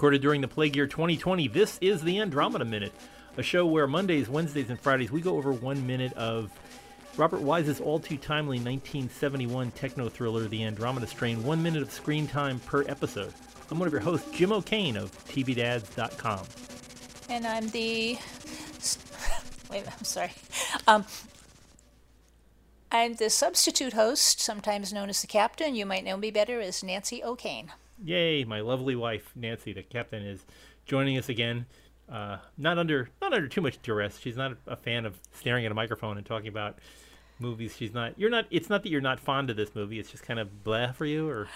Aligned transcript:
recorded 0.00 0.22
during 0.22 0.40
the 0.40 0.48
plague 0.48 0.74
year 0.74 0.86
2020. 0.86 1.46
This 1.48 1.76
is 1.82 2.00
the 2.00 2.20
Andromeda 2.20 2.64
Minute, 2.64 2.94
a 3.36 3.42
show 3.42 3.66
where 3.66 3.86
Mondays, 3.86 4.30
Wednesdays, 4.30 4.70
and 4.70 4.80
Fridays 4.80 5.12
we 5.12 5.20
go 5.20 5.36
over 5.36 5.52
one 5.52 5.86
minute 5.86 6.14
of 6.14 6.50
Robert 7.18 7.42
Wise's 7.42 7.82
all 7.82 8.00
too 8.00 8.16
timely 8.16 8.56
1971 8.56 9.72
techno 9.72 10.08
thriller, 10.08 10.48
The 10.48 10.64
Andromeda 10.64 11.06
Strain, 11.06 11.44
one 11.44 11.62
minute 11.62 11.82
of 11.82 11.92
screen 11.92 12.26
time 12.26 12.60
per 12.60 12.82
episode. 12.88 13.34
I'm 13.70 13.78
one 13.78 13.86
of 13.86 13.92
your 13.92 14.00
hosts, 14.00 14.30
Jim 14.30 14.52
O'Kane 14.52 14.96
of 14.96 15.10
TVDads.com. 15.26 16.46
And 17.28 17.46
I'm 17.46 17.68
the. 17.68 18.16
Wait, 19.70 19.84
I'm 19.86 20.04
sorry. 20.04 20.32
Um, 20.88 21.04
I'm 22.90 23.16
the 23.16 23.28
substitute 23.28 23.92
host, 23.92 24.40
sometimes 24.40 24.94
known 24.94 25.10
as 25.10 25.20
the 25.20 25.26
captain. 25.26 25.74
You 25.74 25.84
might 25.84 26.04
know 26.04 26.16
me 26.16 26.30
better 26.30 26.58
as 26.58 26.82
Nancy 26.82 27.22
O'Kane. 27.22 27.72
Yay, 28.02 28.44
my 28.44 28.60
lovely 28.60 28.96
wife, 28.96 29.32
Nancy, 29.34 29.72
the 29.72 29.82
captain, 29.82 30.22
is 30.22 30.44
joining 30.86 31.18
us 31.18 31.28
again. 31.28 31.66
Uh, 32.10 32.38
not 32.58 32.78
under 32.78 33.08
not 33.20 33.32
under 33.32 33.46
too 33.46 33.60
much 33.60 33.80
duress. 33.82 34.18
She's 34.18 34.36
not 34.36 34.56
a 34.66 34.76
fan 34.76 35.06
of 35.06 35.20
staring 35.32 35.64
at 35.64 35.70
a 35.70 35.74
microphone 35.74 36.16
and 36.16 36.26
talking 36.26 36.48
about 36.48 36.78
movies. 37.38 37.76
She's 37.76 37.94
not. 37.94 38.18
You're 38.18 38.30
not. 38.30 38.46
It's 38.50 38.68
not 38.68 38.82
that 38.82 38.88
you're 38.88 39.00
not 39.00 39.20
fond 39.20 39.48
of 39.50 39.56
this 39.56 39.74
movie. 39.74 39.98
It's 39.98 40.10
just 40.10 40.24
kind 40.24 40.40
of 40.40 40.64
blah 40.64 40.92
for 40.92 41.06
you, 41.06 41.28
or 41.28 41.48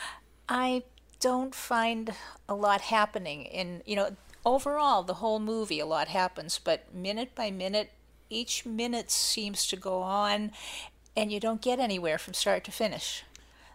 I 0.49 0.85
don't 1.19 1.55
find 1.55 2.15
a 2.49 2.55
lot 2.55 2.83
happening 2.83 3.47
in 3.47 3.83
you 3.85 3.97
know 3.97 4.17
overall 4.45 5.03
the 5.03 5.15
whole 5.15 5.41
movie. 5.41 5.81
A 5.81 5.87
lot 5.87 6.09
happens, 6.09 6.61
but 6.63 6.95
minute 6.95 7.35
by 7.35 7.51
minute, 7.51 7.91
each 8.31 8.65
minute 8.65 9.11
seems 9.11 9.67
to 9.67 9.77
go 9.77 10.03
on, 10.03 10.53
and 11.17 11.33
you 11.33 11.41
don't 11.41 11.61
get 11.63 11.81
anywhere 11.81 12.19
from 12.19 12.35
start 12.35 12.63
to 12.65 12.71
finish. 12.71 13.25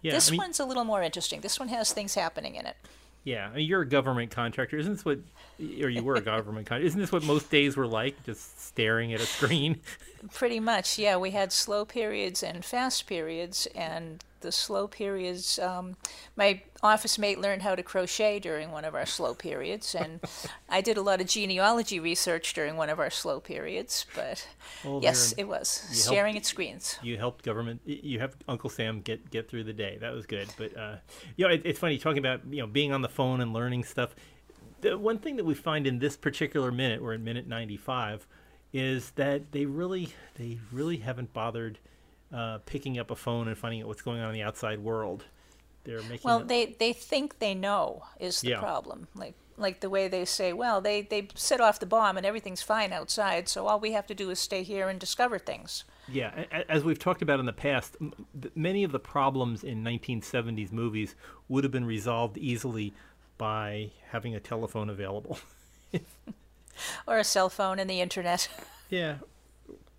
Yeah. 0.01 0.11
this 0.13 0.29
I 0.29 0.31
mean, 0.31 0.37
one's 0.39 0.59
a 0.59 0.65
little 0.65 0.83
more 0.85 1.01
interesting. 1.03 1.41
This 1.41 1.59
one 1.59 1.69
has 1.69 1.91
things 1.93 2.15
happening 2.15 2.55
in 2.55 2.65
it. 2.65 2.75
yeah. 3.23 3.49
I 3.51 3.55
mean, 3.57 3.67
you're 3.67 3.81
a 3.81 3.87
government 3.87 4.31
contractor. 4.31 4.77
Isn't 4.77 4.93
this 4.93 5.05
what? 5.05 5.19
Or 5.59 5.89
you 5.89 6.03
were 6.03 6.15
a 6.15 6.21
government 6.21 6.67
contractor. 6.67 6.87
Isn't 6.87 6.99
this 6.99 7.11
what 7.11 7.23
most 7.23 7.49
days 7.51 7.75
were 7.75 7.87
like? 7.87 8.23
Just 8.23 8.65
staring 8.65 9.13
at 9.13 9.19
a 9.19 9.25
screen. 9.25 9.81
Pretty 10.33 10.59
much, 10.59 10.97
yeah. 10.97 11.17
We 11.17 11.31
had 11.31 11.51
slow 11.51 11.85
periods 11.85 12.43
and 12.43 12.63
fast 12.63 13.07
periods, 13.07 13.67
and 13.75 14.23
the 14.41 14.51
slow 14.51 14.87
periods. 14.87 15.59
Um, 15.59 15.95
my 16.35 16.61
office 16.81 17.19
mate 17.19 17.39
learned 17.39 17.61
how 17.61 17.75
to 17.75 17.83
crochet 17.83 18.39
during 18.39 18.71
one 18.71 18.85
of 18.85 18.95
our 18.95 19.05
slow 19.05 19.33
periods, 19.33 19.93
and 19.95 20.19
I 20.69 20.81
did 20.81 20.97
a 20.97 21.01
lot 21.01 21.21
of 21.21 21.27
genealogy 21.27 21.99
research 21.99 22.53
during 22.53 22.77
one 22.77 22.89
of 22.89 22.99
our 22.99 23.09
slow 23.09 23.39
periods. 23.39 24.05
But 24.15 24.47
Well, 24.83 24.99
yes, 25.03 25.33
it 25.37 25.45
was 25.47 25.67
staring 25.67 26.33
helped- 26.35 26.45
at 26.45 26.49
screens. 26.49 26.97
you 27.03 27.17
helped 27.17 27.43
government 27.43 27.81
you 27.85 28.19
have 28.19 28.35
uncle 28.47 28.69
sam 28.69 29.01
get 29.01 29.29
get 29.29 29.49
through 29.49 29.63
the 29.63 29.73
day 29.73 29.97
that 30.01 30.13
was 30.13 30.25
good 30.25 30.47
but 30.57 30.75
uh 30.77 30.95
you 31.35 31.45
know 31.47 31.53
it, 31.53 31.61
it's 31.65 31.79
funny 31.79 31.97
talking 31.97 32.19
about 32.19 32.41
you 32.49 32.59
know 32.61 32.67
being 32.67 32.91
on 32.91 33.01
the 33.01 33.09
phone 33.09 33.41
and 33.41 33.53
learning 33.53 33.83
stuff 33.83 34.15
the 34.81 34.97
one 34.97 35.17
thing 35.17 35.35
that 35.35 35.45
we 35.45 35.53
find 35.53 35.85
in 35.85 35.99
this 35.99 36.15
particular 36.17 36.71
minute 36.71 37.01
we're 37.01 37.13
in 37.13 37.23
minute 37.23 37.47
95 37.47 38.25
is 38.73 39.11
that 39.11 39.51
they 39.51 39.65
really 39.65 40.13
they 40.35 40.59
really 40.71 40.97
haven't 40.97 41.33
bothered 41.33 41.79
uh, 42.33 42.59
picking 42.65 42.99
up 42.99 43.11
a 43.11 43.15
phone 43.15 43.47
and 43.47 43.57
finding 43.57 43.81
out 43.81 43.87
what's 43.87 44.01
going 44.01 44.19
on 44.21 44.29
in 44.29 44.33
the 44.33 44.43
outside 44.43 44.79
world 44.79 45.25
they're 45.85 46.01
making 46.03 46.21
Well, 46.23 46.39
it- 46.41 46.47
they 46.49 46.65
they 46.77 46.93
think 46.93 47.39
they 47.39 47.55
know 47.55 48.03
is 48.19 48.41
the 48.41 48.49
Yeah. 48.49 48.59
problem. 48.59 49.07
Like 49.15 49.35
like 49.57 49.81
the 49.81 49.89
way 49.89 50.07
they 50.07 50.23
say, 50.25 50.53
well, 50.53 50.79
they 50.81 51.01
they 51.01 51.27
set 51.35 51.59
off 51.59 51.79
the 51.79 51.85
bomb 51.85 52.15
and 52.17 52.25
everything's 52.25 52.61
fine 52.61 52.93
outside, 52.93 53.49
so 53.49 53.67
all 53.67 53.79
we 53.79 53.91
have 53.93 54.05
to 54.07 54.13
do 54.15 54.29
is 54.29 54.39
stay 54.39 54.63
here 54.63 54.87
and 54.89 54.99
discover 54.99 55.37
things. 55.39 55.83
Yeah, 56.07 56.45
as 56.69 56.83
we've 56.83 56.99
talked 56.99 57.21
about 57.21 57.39
in 57.39 57.45
the 57.45 57.53
past, 57.53 57.97
many 58.55 58.83
of 58.83 58.91
the 58.91 58.99
problems 58.99 59.63
in 59.63 59.83
1970s 59.83 60.71
movies 60.71 61.13
would 61.49 61.63
have 61.63 61.71
been 61.71 61.85
resolved 61.85 62.37
easily 62.37 62.93
by 63.37 63.91
having 64.11 64.33
a 64.35 64.39
telephone 64.39 64.89
available. 64.89 65.39
Or 67.07 67.17
a 67.17 67.23
cell 67.25 67.49
phone 67.49 67.77
and 67.79 67.89
the 67.89 67.99
internet. 68.01 68.47
yeah, 68.89 69.15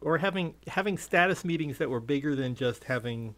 or 0.00 0.19
having 0.19 0.55
having 0.66 0.99
status 0.99 1.44
meetings 1.44 1.78
that 1.78 1.91
were 1.91 2.00
bigger 2.00 2.34
than 2.34 2.55
just 2.55 2.84
having, 2.84 3.34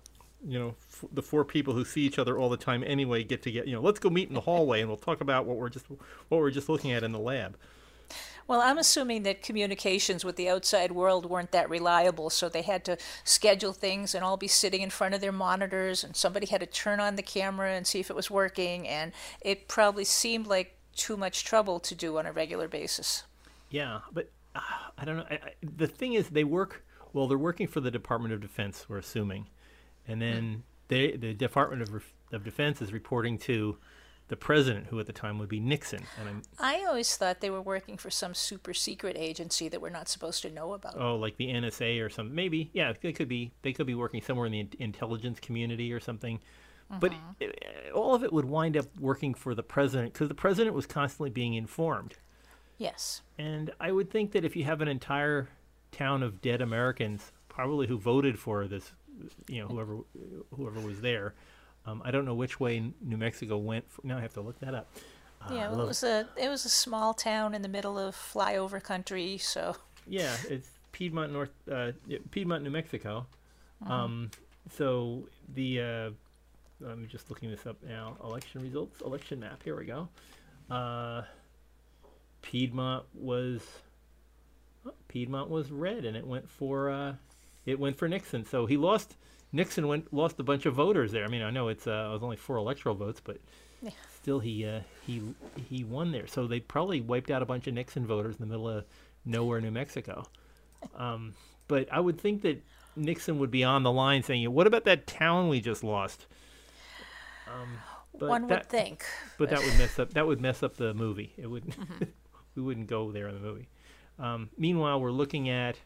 you 0.47 0.59
know, 0.59 0.75
f- 0.91 1.05
the 1.13 1.23
four 1.23 1.45
people 1.45 1.75
who 1.75 1.85
see 1.85 2.03
each 2.03 2.19
other 2.19 2.39
all 2.39 2.49
the 2.49 2.57
time 2.57 2.85
anyway 2.87 3.25
get 3.25 3.43
to 3.43 3.51
get, 3.51 3.67
you 3.67 3.75
know, 3.75 3.81
let's 3.81 3.99
go 3.99 4.11
meet 4.11 4.29
in 4.29 4.35
the 4.35 4.41
hallway 4.41 4.81
and 4.81 4.89
we'll 4.89 4.97
talk 4.97 5.21
about 5.21 5.47
what 5.47 5.57
we're 5.57 5.69
just 5.69 5.87
what 6.29 6.41
we're 6.41 6.51
just 6.51 6.69
looking 6.69 6.93
at 6.93 7.03
in 7.03 7.13
the 7.13 7.19
lab. 7.19 7.57
Well, 8.49 8.61
I'm 8.61 8.79
assuming 8.79 9.23
that 9.23 9.43
communications 9.43 10.25
with 10.25 10.37
the 10.37 10.49
outside 10.49 10.93
world 10.93 11.27
weren't 11.27 11.53
that 11.53 11.71
reliable, 11.71 12.29
so 12.29 12.49
they 12.49 12.63
had 12.63 12.85
to 12.87 12.99
schedule 13.25 13.73
things 13.73 14.15
and 14.15 14.25
all 14.25 14.37
be 14.37 14.49
sitting 14.49 14.83
in 14.83 14.91
front 14.91 15.15
of 15.15 15.21
their 15.21 15.33
monitors, 15.33 16.03
and 16.03 16.17
somebody 16.17 16.47
had 16.47 16.61
to 16.61 16.67
turn 16.67 16.99
on 16.99 17.17
the 17.17 17.23
camera 17.23 17.71
and 17.71 17.87
see 17.87 18.01
if 18.01 18.11
it 18.11 18.17
was 18.17 18.31
working, 18.31 18.87
and 18.89 19.13
it 19.41 19.69
probably 19.69 20.05
seemed 20.05 20.49
like 20.49 20.77
too 20.97 21.17
much 21.17 21.45
trouble 21.45 21.79
to 21.81 21.95
do 21.95 22.19
on 22.19 22.27
a 22.27 22.33
regular 22.33 22.69
basis. 22.69 23.23
Yeah, 23.71 24.01
but 24.13 24.29
I 24.99 25.05
don't 25.05 25.17
know. 25.17 25.27
I, 25.31 25.35
I, 25.35 25.53
the 25.63 25.87
thing 25.87 26.15
is, 26.15 26.29
they 26.29 26.45
work 26.45 26.85
well. 27.13 27.27
They're 27.27 27.39
working 27.39 27.67
for 27.67 27.81
the 27.81 27.91
Department 27.91 28.35
of 28.35 28.41
Defense. 28.41 28.87
We're 28.89 28.99
assuming, 28.99 29.49
and 30.07 30.21
then 30.21 30.65
they, 30.89 31.17
the 31.17 31.35
Department 31.35 31.83
of, 31.83 32.05
of 32.33 32.45
Defense 32.45 32.83
is 32.83 32.93
reporting 32.93 33.39
to 33.39 33.79
the 34.29 34.37
president, 34.37 34.87
who 34.87 34.99
at 34.99 35.07
the 35.07 35.13
time 35.13 35.39
would 35.39 35.49
be 35.49 35.61
Nixon. 35.61 36.03
And 36.19 36.29
I'm 36.29 36.43
I 36.59 36.85
always 36.89 37.17
thought 37.17 37.41
they 37.41 37.51
were 37.51 37.61
working 37.61 37.99
for 37.99 38.09
some 38.09 38.33
super 38.35 38.73
secret 38.73 39.17
agency 39.19 39.69
that 39.69 39.81
we're 39.81 39.91
not 39.91 40.09
supposed 40.09 40.41
to 40.43 40.51
know 40.51 40.73
about. 40.73 40.97
oh, 40.97 41.17
like 41.17 41.37
the 41.37 41.49
NSA 41.49 42.05
or 42.05 42.09
something. 42.09 42.35
Maybe, 42.35 42.71
yeah, 42.73 42.93
they 43.01 43.13
could 43.13 43.29
be. 43.29 43.53
They 43.63 43.73
could 43.73 43.87
be 43.87 43.95
working 43.95 44.23
somewhere 44.23 44.47
in 44.47 44.53
the 44.53 44.69
intelligence 44.79 45.39
community 45.41 45.93
or 45.93 46.01
something. 46.01 46.41
But 47.01 47.13
uh, 47.41 47.95
all 47.95 48.15
of 48.15 48.23
it 48.23 48.33
would 48.33 48.45
wind 48.45 48.77
up 48.77 48.87
working 48.99 49.35
for 49.35 49.55
the 49.55 49.63
president 49.63 50.13
because 50.13 50.29
the 50.29 50.35
president 50.35 50.75
was 50.75 50.87
constantly 50.87 51.31
being 51.31 51.55
informed. 51.55 52.17
Yes. 52.83 53.23
And 53.39 53.71
I 53.79 53.93
would 53.93 54.11
think 54.11 54.33
that 54.33 54.45
if 54.45 54.57
you 54.57 54.65
have 54.65 54.81
an 54.81 54.89
entire 54.89 55.49
town 55.93 56.25
of 56.25 56.43
dead 56.43 56.61
Americans, 56.61 57.31
probably 57.49 57.87
who 57.87 57.97
voted 57.97 58.37
for 58.39 58.67
this, 58.67 58.91
you 59.49 59.61
know, 59.61 59.69
whoever 59.69 59.99
whoever 60.57 60.81
was 60.81 61.01
there, 61.01 61.35
um, 61.87 62.03
I 62.05 62.11
don't 62.11 62.25
know 62.25 62.35
which 62.35 62.59
way 62.59 62.93
New 63.01 63.17
Mexico 63.17 63.57
went. 63.57 63.89
For, 63.89 64.05
now 64.05 64.19
I 64.19 64.21
have 64.21 64.35
to 64.35 64.41
look 64.41 64.59
that 64.61 64.75
up. 64.75 64.89
Uh, 65.41 65.55
yeah, 65.55 65.71
well, 65.71 65.83
it 65.83 65.87
was 65.87 66.03
a 66.03 66.29
it 66.37 66.49
was 66.49 66.65
a 66.65 66.69
small 66.69 67.15
town 67.15 67.55
in 67.55 67.63
the 67.63 67.69
middle 67.69 67.97
of 67.97 68.17
flyover 68.17 68.83
country, 68.83 69.39
so 69.39 69.77
yeah, 70.09 70.35
it's 70.49 70.69
Piedmont, 70.91 71.33
North 71.33 71.53
uh, 71.71 71.93
Piedmont, 72.33 72.65
New 72.65 72.71
Mexico. 72.71 73.27
Um, 73.87 74.31
so 74.77 75.29
the 75.55 75.81
uh, 75.81 76.11
I'm 76.85 77.07
just 77.09 77.31
looking 77.31 77.49
this 77.49 77.65
up 77.65 77.77
now. 77.87 78.17
Election 78.25 78.61
results, 78.61 79.01
election 79.03 79.39
map. 79.39 79.63
Here 79.63 79.77
we 79.77 79.85
go. 79.87 80.09
Uh, 80.69 81.23
Piedmont 82.43 83.05
was 83.15 83.63
Piedmont 85.09 85.49
was 85.51 85.71
red, 85.71 86.05
and 86.05 86.17
it 86.17 86.27
went 86.27 86.49
for 86.51 86.91
uh, 86.91 87.15
it 87.67 87.79
went 87.79 87.97
for 87.97 88.09
Nixon. 88.09 88.45
So 88.45 88.67
he 88.67 88.77
lost. 88.77 89.17
Nixon 89.53 89.87
went 89.87 90.13
lost 90.13 90.41
a 90.41 90.43
bunch 90.43 90.67
of 90.67 90.75
voters 90.75 91.13
there. 91.13 91.25
I 91.25 91.29
mean, 91.29 91.43
I 91.43 91.51
know 91.51 91.69
it's 91.69 91.87
uh, 91.87 92.09
it 92.11 92.13
was 92.15 92.23
only 92.23 92.37
four 92.37 92.57
electoral 92.57 92.95
votes, 92.95 93.21
but 93.23 93.39
Yeah. 93.83 93.91
still 94.21 94.41
he 94.41 94.67
uh, 94.67 94.81
he 95.07 95.23
he 95.69 95.85
won 95.85 96.11
there. 96.13 96.27
So 96.27 96.47
they 96.47 96.61
probably 96.61 97.01
wiped 97.01 97.31
out 97.31 97.43
a 97.43 97.47
bunch 97.47 97.67
of 97.67 97.75
Nixon 97.75 98.07
voters 98.07 98.37
in 98.37 98.41
the 98.41 98.47
middle 98.47 98.69
of 98.69 98.85
nowhere, 99.25 99.61
New 99.61 99.71
Mexico. 99.71 100.25
Um, 100.97 101.35
but 101.69 101.87
I 101.93 102.01
would 102.01 102.21
think 102.21 102.43
that 102.43 102.61
Nixon 102.97 103.39
would 103.39 103.53
be 103.53 103.63
on 103.63 103.85
the 103.85 103.93
line 103.93 104.25
saying, 104.25 104.53
"What 104.53 104.67
about 104.67 104.83
that 104.87 105.07
town 105.07 105.49
we 105.49 105.61
just 105.61 105.85
lost?" 105.85 106.27
Um, 107.47 107.79
but 108.19 108.29
one 108.29 108.49
that, 108.49 108.63
would 108.63 108.69
think. 108.69 109.05
but 109.39 109.49
that 109.51 109.61
would 109.61 109.79
mess 109.79 110.01
up 110.01 110.13
that 110.15 110.27
would 110.27 110.41
mess 110.41 110.65
up 110.65 110.77
the 110.77 110.93
movie. 110.93 111.35
It 111.37 111.47
would 111.47 111.73
we 112.55 112.63
wouldn't 112.63 112.87
go 112.87 113.11
there 113.13 113.29
in 113.29 113.35
the 113.35 113.41
movie. 113.41 113.69
Um, 114.19 114.51
meanwhile, 114.59 115.01
we're 115.01 115.11
looking 115.11 115.49
at 115.49 115.77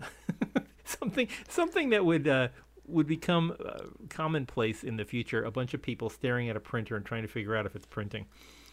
something 0.84 1.28
something 1.48 1.90
that 1.90 2.04
would 2.04 2.26
uh, 2.28 2.48
would 2.86 3.06
become 3.06 3.54
uh, 3.64 3.78
commonplace 4.08 4.84
in 4.84 4.96
the 4.96 5.04
future. 5.04 5.44
A 5.44 5.50
bunch 5.50 5.74
of 5.74 5.82
people 5.82 6.08
staring 6.10 6.48
at 6.48 6.56
a 6.56 6.60
printer 6.60 6.96
and 6.96 7.04
trying 7.04 7.22
to 7.22 7.28
figure 7.28 7.56
out 7.56 7.66
if 7.66 7.74
it's 7.76 7.86
printing. 7.86 8.26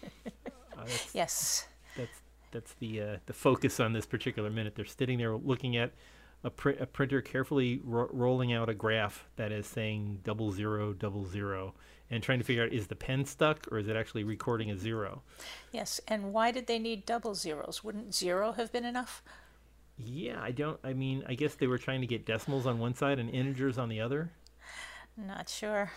Uh, 0.77 0.83
that's, 0.83 1.15
Yes. 1.15 1.67
that's 1.95 2.21
that's 2.51 2.73
the 2.73 3.01
uh, 3.01 3.17
the 3.27 3.33
focus 3.33 3.79
on 3.79 3.93
this 3.93 4.05
particular 4.05 4.49
minute. 4.49 4.75
They're 4.75 4.83
sitting 4.83 5.17
there 5.17 5.33
looking 5.37 5.77
at 5.77 5.93
a, 6.43 6.49
pr- 6.49 6.71
a 6.71 6.85
printer 6.85 7.21
carefully 7.21 7.79
ro- 7.81 8.09
rolling 8.11 8.51
out 8.51 8.67
a 8.67 8.73
graph 8.73 9.25
that 9.37 9.53
is 9.53 9.65
saying 9.67 10.19
double 10.25 10.51
zero 10.51 10.91
double 10.91 11.25
zero 11.25 11.73
and 12.09 12.21
trying 12.21 12.39
to 12.39 12.45
figure 12.45 12.63
out 12.63 12.71
is 12.71 12.87
the 12.87 12.95
pen 12.95 13.25
stuck 13.25 13.67
or 13.71 13.79
is 13.79 13.87
it 13.87 13.95
actually 13.95 14.23
recording 14.23 14.69
a 14.71 14.77
zero. 14.77 15.21
Yes. 15.71 15.99
And 16.07 16.33
why 16.33 16.51
did 16.51 16.67
they 16.67 16.79
need 16.79 17.05
double 17.05 17.35
zeros? 17.35 17.83
Wouldn't 17.83 18.13
zero 18.13 18.51
have 18.53 18.71
been 18.71 18.85
enough? 18.85 19.23
Yeah, 19.97 20.41
I 20.41 20.51
don't. 20.51 20.79
I 20.83 20.93
mean, 20.93 21.23
I 21.27 21.35
guess 21.35 21.55
they 21.55 21.67
were 21.67 21.77
trying 21.77 22.01
to 22.01 22.07
get 22.07 22.25
decimals 22.25 22.65
on 22.65 22.79
one 22.79 22.95
side 22.95 23.17
and 23.17 23.29
integers 23.29 23.77
on 23.77 23.89
the 23.89 24.01
other. 24.01 24.31
Not 25.17 25.47
sure. 25.47 25.91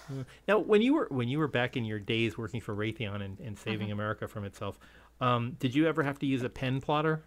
Now, 0.46 0.60
when 0.60 0.80
you 0.80 0.94
were 0.94 1.08
when 1.10 1.28
you 1.28 1.40
were 1.40 1.48
back 1.48 1.76
in 1.76 1.84
your 1.84 1.98
days 1.98 2.38
working 2.38 2.60
for 2.60 2.74
Raytheon 2.74 3.22
and, 3.22 3.40
and 3.40 3.58
saving 3.58 3.90
America 3.90 4.28
from 4.28 4.44
itself, 4.44 4.78
um, 5.20 5.56
did 5.58 5.74
you 5.74 5.88
ever 5.88 6.04
have 6.04 6.20
to 6.20 6.26
use 6.26 6.44
a 6.44 6.48
pen 6.48 6.80
plotter? 6.80 7.24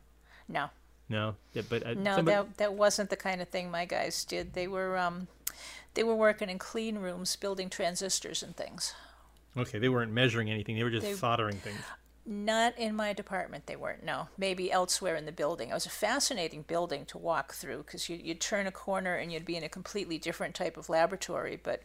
No. 0.48 0.70
No, 1.12 1.36
yeah, 1.54 1.62
but 1.70 1.86
uh, 1.86 1.94
No, 1.94 2.16
somebody- 2.16 2.36
that 2.36 2.58
that 2.58 2.74
wasn't 2.74 3.10
the 3.10 3.18
kind 3.18 3.42
of 3.42 3.50
thing 3.50 3.70
my 3.70 3.86
guys 3.86 4.26
did. 4.26 4.54
They 4.54 4.68
were 4.68 4.98
um 4.98 5.28
they 5.94 6.04
were 6.04 6.16
working 6.16 6.50
in 6.50 6.58
clean 6.58 6.98
rooms 6.98 7.36
building 7.36 7.70
transistors 7.70 8.42
and 8.42 8.56
things. 8.56 8.94
okay, 9.58 9.78
they 9.78 9.90
weren't 9.90 10.12
measuring 10.14 10.50
anything; 10.50 10.76
they 10.78 10.84
were 10.84 10.90
just 10.90 11.06
they- 11.06 11.14
soldering 11.14 11.58
things. 11.58 11.82
Not 12.24 12.78
in 12.78 12.96
my 12.96 13.14
department, 13.14 13.66
they 13.66 13.76
weren't. 13.76 14.04
No, 14.04 14.28
maybe 14.38 14.72
elsewhere 14.72 15.16
in 15.16 15.26
the 15.26 15.32
building. 15.32 15.72
It 15.72 15.74
was 15.74 15.88
a 15.88 15.90
fascinating 15.90 16.62
building 16.62 17.04
to 17.08 17.18
walk 17.18 17.54
through 17.54 17.80
because 17.80 18.10
you, 18.10 18.16
you'd 18.16 18.40
turn 18.40 18.68
a 18.68 18.72
corner 18.72 19.16
and 19.16 19.34
you'd 19.34 19.44
be 19.44 19.58
in 19.58 19.64
a 19.64 19.70
completely 19.70 20.20
different 20.20 20.54
type 20.54 20.78
of 20.78 20.88
laboratory. 20.88 21.60
But 21.62 21.82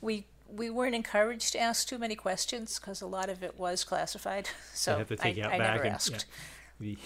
we 0.00 0.26
we 0.48 0.70
weren't 0.70 0.96
encouraged 0.96 1.52
to 1.52 1.60
ask 1.60 1.86
too 1.88 1.98
many 1.98 2.16
questions 2.16 2.78
because 2.80 3.00
a 3.00 3.06
lot 3.06 3.28
of 3.30 3.44
it 3.44 3.56
was 3.58 3.84
classified. 3.84 4.48
So 4.74 4.92
I'd 4.94 4.98
have 4.98 5.08
to 5.08 5.16
take 5.16 5.38
I, 5.38 5.54
I 5.54 5.58
back 5.58 5.72
never 5.74 5.84
and 5.84 5.94
asked. 5.94 6.26
yeah, 6.80 6.96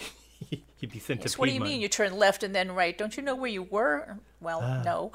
you'd 0.79 0.93
be 0.93 0.99
sent 0.99 1.21
Yes, 1.23 1.35
to 1.35 1.39
what 1.41 1.47
do 1.49 1.53
you 1.55 1.61
mean 1.61 1.81
you 1.81 1.89
turn 1.89 2.17
left 2.17 2.43
and 2.43 2.55
then 2.55 2.73
right? 2.73 2.97
Don't 2.97 3.17
you 3.17 3.23
know 3.23 3.37
where 3.37 3.51
you 3.51 3.63
were? 3.63 4.19
Well, 4.41 4.61
Ah. 4.63 4.83
no. 4.85 5.13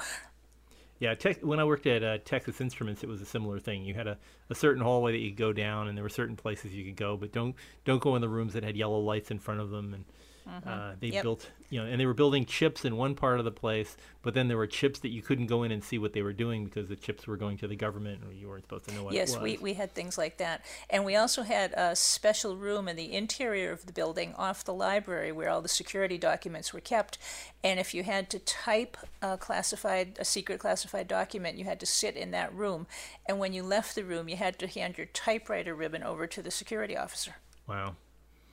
Yeah, 0.97 1.13
tech, 1.13 1.41
when 1.41 1.59
I 1.59 1.65
worked 1.65 1.87
at 1.87 2.03
uh, 2.03 2.19
Texas 2.23 2.61
Instruments, 2.61 3.03
it 3.03 3.09
was 3.09 3.21
a 3.21 3.25
similar 3.25 3.59
thing. 3.59 3.83
You 3.83 3.93
had 3.93 4.07
a, 4.07 4.17
a 4.49 4.55
certain 4.55 4.81
hallway 4.81 5.11
that 5.11 5.17
you 5.17 5.31
could 5.31 5.37
go 5.37 5.51
down, 5.51 5.89
and 5.89 5.97
there 5.97 6.03
were 6.03 6.09
certain 6.09 6.37
places 6.37 6.73
you 6.73 6.85
could 6.85 6.95
go, 6.95 7.17
but 7.17 7.33
don't 7.33 7.53
don't 7.83 8.01
go 8.01 8.15
in 8.15 8.21
the 8.21 8.29
rooms 8.29 8.53
that 8.53 8.63
had 8.63 8.77
yellow 8.77 8.99
lights 8.99 9.29
in 9.29 9.37
front 9.39 9.59
of 9.59 9.71
them. 9.71 9.93
And 9.93 10.05
uh, 10.47 10.93
they 10.99 11.07
Yep. 11.07 11.23
built, 11.23 11.51
you 11.69 11.79
know, 11.81 11.87
and 11.87 11.99
they 11.99 12.05
were 12.05 12.13
building 12.13 12.45
chips 12.45 12.85
in 12.85 12.95
one 12.95 13.15
part 13.15 13.39
of 13.39 13.45
the 13.45 13.51
place, 13.51 13.97
but 14.21 14.33
then 14.33 14.47
there 14.47 14.57
were 14.57 14.67
chips 14.67 14.99
that 14.99 15.09
you 15.09 15.21
couldn't 15.21 15.47
go 15.47 15.63
in 15.63 15.71
and 15.71 15.83
see 15.83 15.97
what 15.97 16.13
they 16.13 16.21
were 16.21 16.33
doing 16.33 16.65
because 16.65 16.87
the 16.87 16.95
chips 16.95 17.25
were 17.25 17.37
going 17.37 17.57
to 17.57 17.67
the 17.67 17.75
government, 17.75 18.23
or 18.23 18.31
you 18.31 18.47
weren't 18.47 18.63
supposed 18.63 18.85
to 18.85 18.93
know 18.93 19.03
what 19.03 19.13
Yes, 19.13 19.37
we, 19.39 19.57
we 19.57 19.73
had 19.73 19.93
things 19.93 20.17
like 20.17 20.37
that. 20.37 20.63
And 20.89 21.03
we 21.03 21.15
also 21.15 21.43
had 21.43 21.73
a 21.73 21.95
special 21.95 22.57
room 22.57 22.87
in 22.87 22.95
the 22.95 23.11
interior 23.13 23.71
of 23.71 23.85
the 23.85 23.93
building 23.93 24.35
off 24.35 24.63
the 24.63 24.73
library 24.73 25.31
where 25.31 25.49
all 25.49 25.61
the 25.61 25.67
security 25.67 26.17
documents 26.17 26.73
were 26.73 26.79
kept. 26.79 27.17
And 27.63 27.79
if 27.79 27.93
you 27.93 28.03
had 28.03 28.29
to 28.29 28.39
type 28.39 28.97
a 29.21 29.37
classified, 29.37 30.17
a 30.19 30.25
secret 30.25 30.59
classified 30.59 31.07
document, 31.07 31.57
you 31.57 31.65
had 31.65 31.79
to 31.79 31.85
sit 31.87 32.15
in 32.15 32.31
that 32.31 32.53
room. 32.53 32.85
And 33.27 33.39
when 33.39 33.53
you 33.53 33.63
left 33.63 33.95
the 33.95 34.03
room, 34.03 34.29
you 34.29 34.35
had 34.35 34.59
to 34.59 34.67
hand 34.67 34.97
your 34.97 35.07
typewriter 35.07 35.73
ribbon 35.73 36.03
over 36.03 36.27
to 36.27 36.41
the 36.43 36.51
security 36.51 36.95
officer. 36.95 37.37
Wow. 37.67 37.95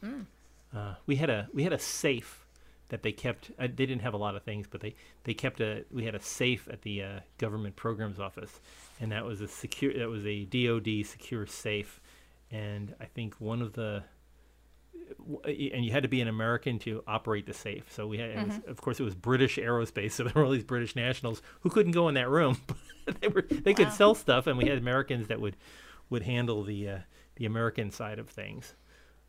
Hmm. 0.03 0.23
Uh, 0.75 0.95
we 1.07 1.17
had 1.17 1.31
a 1.31 1.49
we 1.53 1.63
had 1.65 1.73
a 1.73 1.79
safe 1.79 2.47
that 2.89 3.03
they 3.03 3.13
kept. 3.13 3.51
Uh, 3.59 3.63
they 3.67 3.87
didn't 3.87 4.01
have 4.03 4.15
a 4.15 4.19
lot 4.19 4.37
of 4.37 4.43
things, 4.43 4.67
but 4.71 4.81
they 4.81 4.95
they 5.25 5.35
kept 5.35 5.61
a. 5.61 5.85
We 5.91 6.05
had 6.05 6.15
a 6.15 6.21
safe 6.21 6.69
at 6.71 6.83
the 6.83 7.03
uh, 7.03 7.21
government 7.39 7.77
programs 7.77 8.19
office, 8.21 8.61
and 9.01 9.13
that 9.13 9.25
was 9.25 9.41
a 9.41 9.49
secure. 9.49 9.93
That 9.95 10.09
was 10.09 10.25
a 10.27 10.45
DoD 10.45 11.05
secure 11.07 11.47
safe, 11.47 12.01
and 12.51 12.95
I 13.01 13.05
think 13.07 13.35
one 13.41 13.63
of 13.63 13.73
the. 13.75 14.05
And 15.45 15.85
you 15.85 15.91
had 15.93 16.05
to 16.05 16.09
be 16.09 16.21
an 16.23 16.29
American 16.29 16.79
to 16.81 17.03
operate 17.07 17.45
the 17.47 17.53
safe. 17.53 17.93
So 17.93 18.07
we 18.07 18.17
had, 18.19 18.31
it 18.31 18.47
was, 18.47 18.61
of 18.67 18.81
course, 18.81 18.99
it 18.99 19.03
was 19.03 19.15
British 19.15 19.57
aerospace. 19.59 20.13
So 20.17 20.25
there 20.25 20.33
were 20.35 20.45
all 20.45 20.51
these 20.51 20.65
British 20.65 20.97
nationals 20.97 21.43
who 21.61 21.71
couldn't 21.71 21.93
go 21.93 22.09
in 22.09 22.15
that 22.15 22.29
room. 22.31 22.57
but 23.05 23.21
they 23.21 23.29
were 23.29 23.43
they 23.43 23.75
could 23.75 23.89
Wow. 23.89 23.93
sell 23.95 24.15
stuff, 24.15 24.47
and 24.47 24.57
we 24.57 24.67
had 24.69 24.79
Americans 24.79 25.29
that 25.29 25.41
would 25.41 25.57
would 26.09 26.23
handle 26.23 26.63
the 26.63 26.89
uh, 26.89 26.99
the 27.37 27.45
American 27.45 27.91
side 27.91 28.19
of 28.19 28.29
things. 28.31 28.75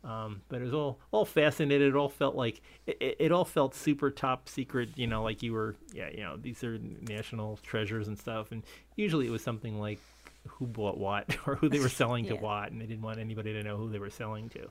Um, 0.04 0.42
but 0.48 0.60
it 0.60 0.64
was 0.64 0.74
all 0.74 0.98
all 1.12 1.24
fascinated. 1.24 1.88
It 1.88 1.96
all 1.96 2.10
felt 2.10 2.36
like 2.36 2.60
it, 2.86 3.16
it, 3.18 3.32
all 3.32 3.44
felt 3.44 3.74
super 3.74 4.10
top 4.10 4.48
secret. 4.48 4.90
You 4.96 5.06
know, 5.06 5.22
like 5.22 5.42
you 5.42 5.54
were 5.54 5.76
yeah, 5.94 6.10
you 6.10 6.22
know, 6.22 6.36
these 6.36 6.62
are 6.62 6.78
national 6.78 7.56
treasures 7.58 8.06
and 8.06 8.18
stuff. 8.18 8.52
And 8.52 8.62
usually 8.96 9.26
it 9.26 9.30
was 9.30 9.42
something 9.42 9.80
like 9.80 9.98
who 10.46 10.66
bought 10.66 10.98
what 10.98 11.36
or 11.46 11.56
who 11.56 11.68
they 11.68 11.78
were 11.78 11.88
selling 12.02 12.26
to 12.26 12.34
what, 12.34 12.70
and 12.70 12.80
they 12.80 12.86
didn't 12.86 13.02
want 13.02 13.18
anybody 13.18 13.54
to 13.54 13.62
know 13.62 13.76
who 13.76 13.88
they 13.88 13.98
were 13.98 14.10
selling 14.10 14.50
to. 14.50 14.68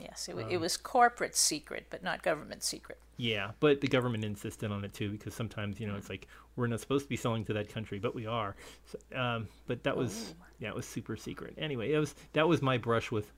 Yes, 0.00 0.28
it, 0.28 0.36
wa 0.36 0.42
it 0.48 0.58
was 0.58 0.76
corporate 0.76 1.34
secret, 1.34 1.86
but 1.90 2.04
not 2.04 2.22
government 2.22 2.62
secret. 2.62 2.98
Yeah, 3.16 3.50
but 3.58 3.80
the 3.80 3.88
government 3.88 4.24
insisted 4.24 4.70
on 4.70 4.84
it 4.84 4.92
too 4.94 5.10
because 5.10 5.34
sometimes 5.34 5.80
you 5.80 5.86
know 5.86 5.96
it's 5.96 6.10
like 6.10 6.28
we're 6.56 6.66
not 6.66 6.80
supposed 6.80 7.06
to 7.06 7.08
be 7.08 7.16
selling 7.16 7.44
to 7.46 7.54
that 7.54 7.68
country, 7.68 7.98
but 7.98 8.14
we 8.14 8.26
are. 8.26 8.54
So, 8.84 9.18
um, 9.18 9.48
but 9.66 9.82
that 9.84 9.96
was 9.96 10.34
yeah, 10.60 10.68
it 10.68 10.74
was 10.74 10.86
super 10.86 11.16
secret. 11.16 11.54
Anyway, 11.56 11.92
it 11.92 11.98
was 11.98 12.14
that 12.34 12.46
was 12.46 12.60
my 12.60 12.76
brush 12.76 13.10
with 13.10 13.32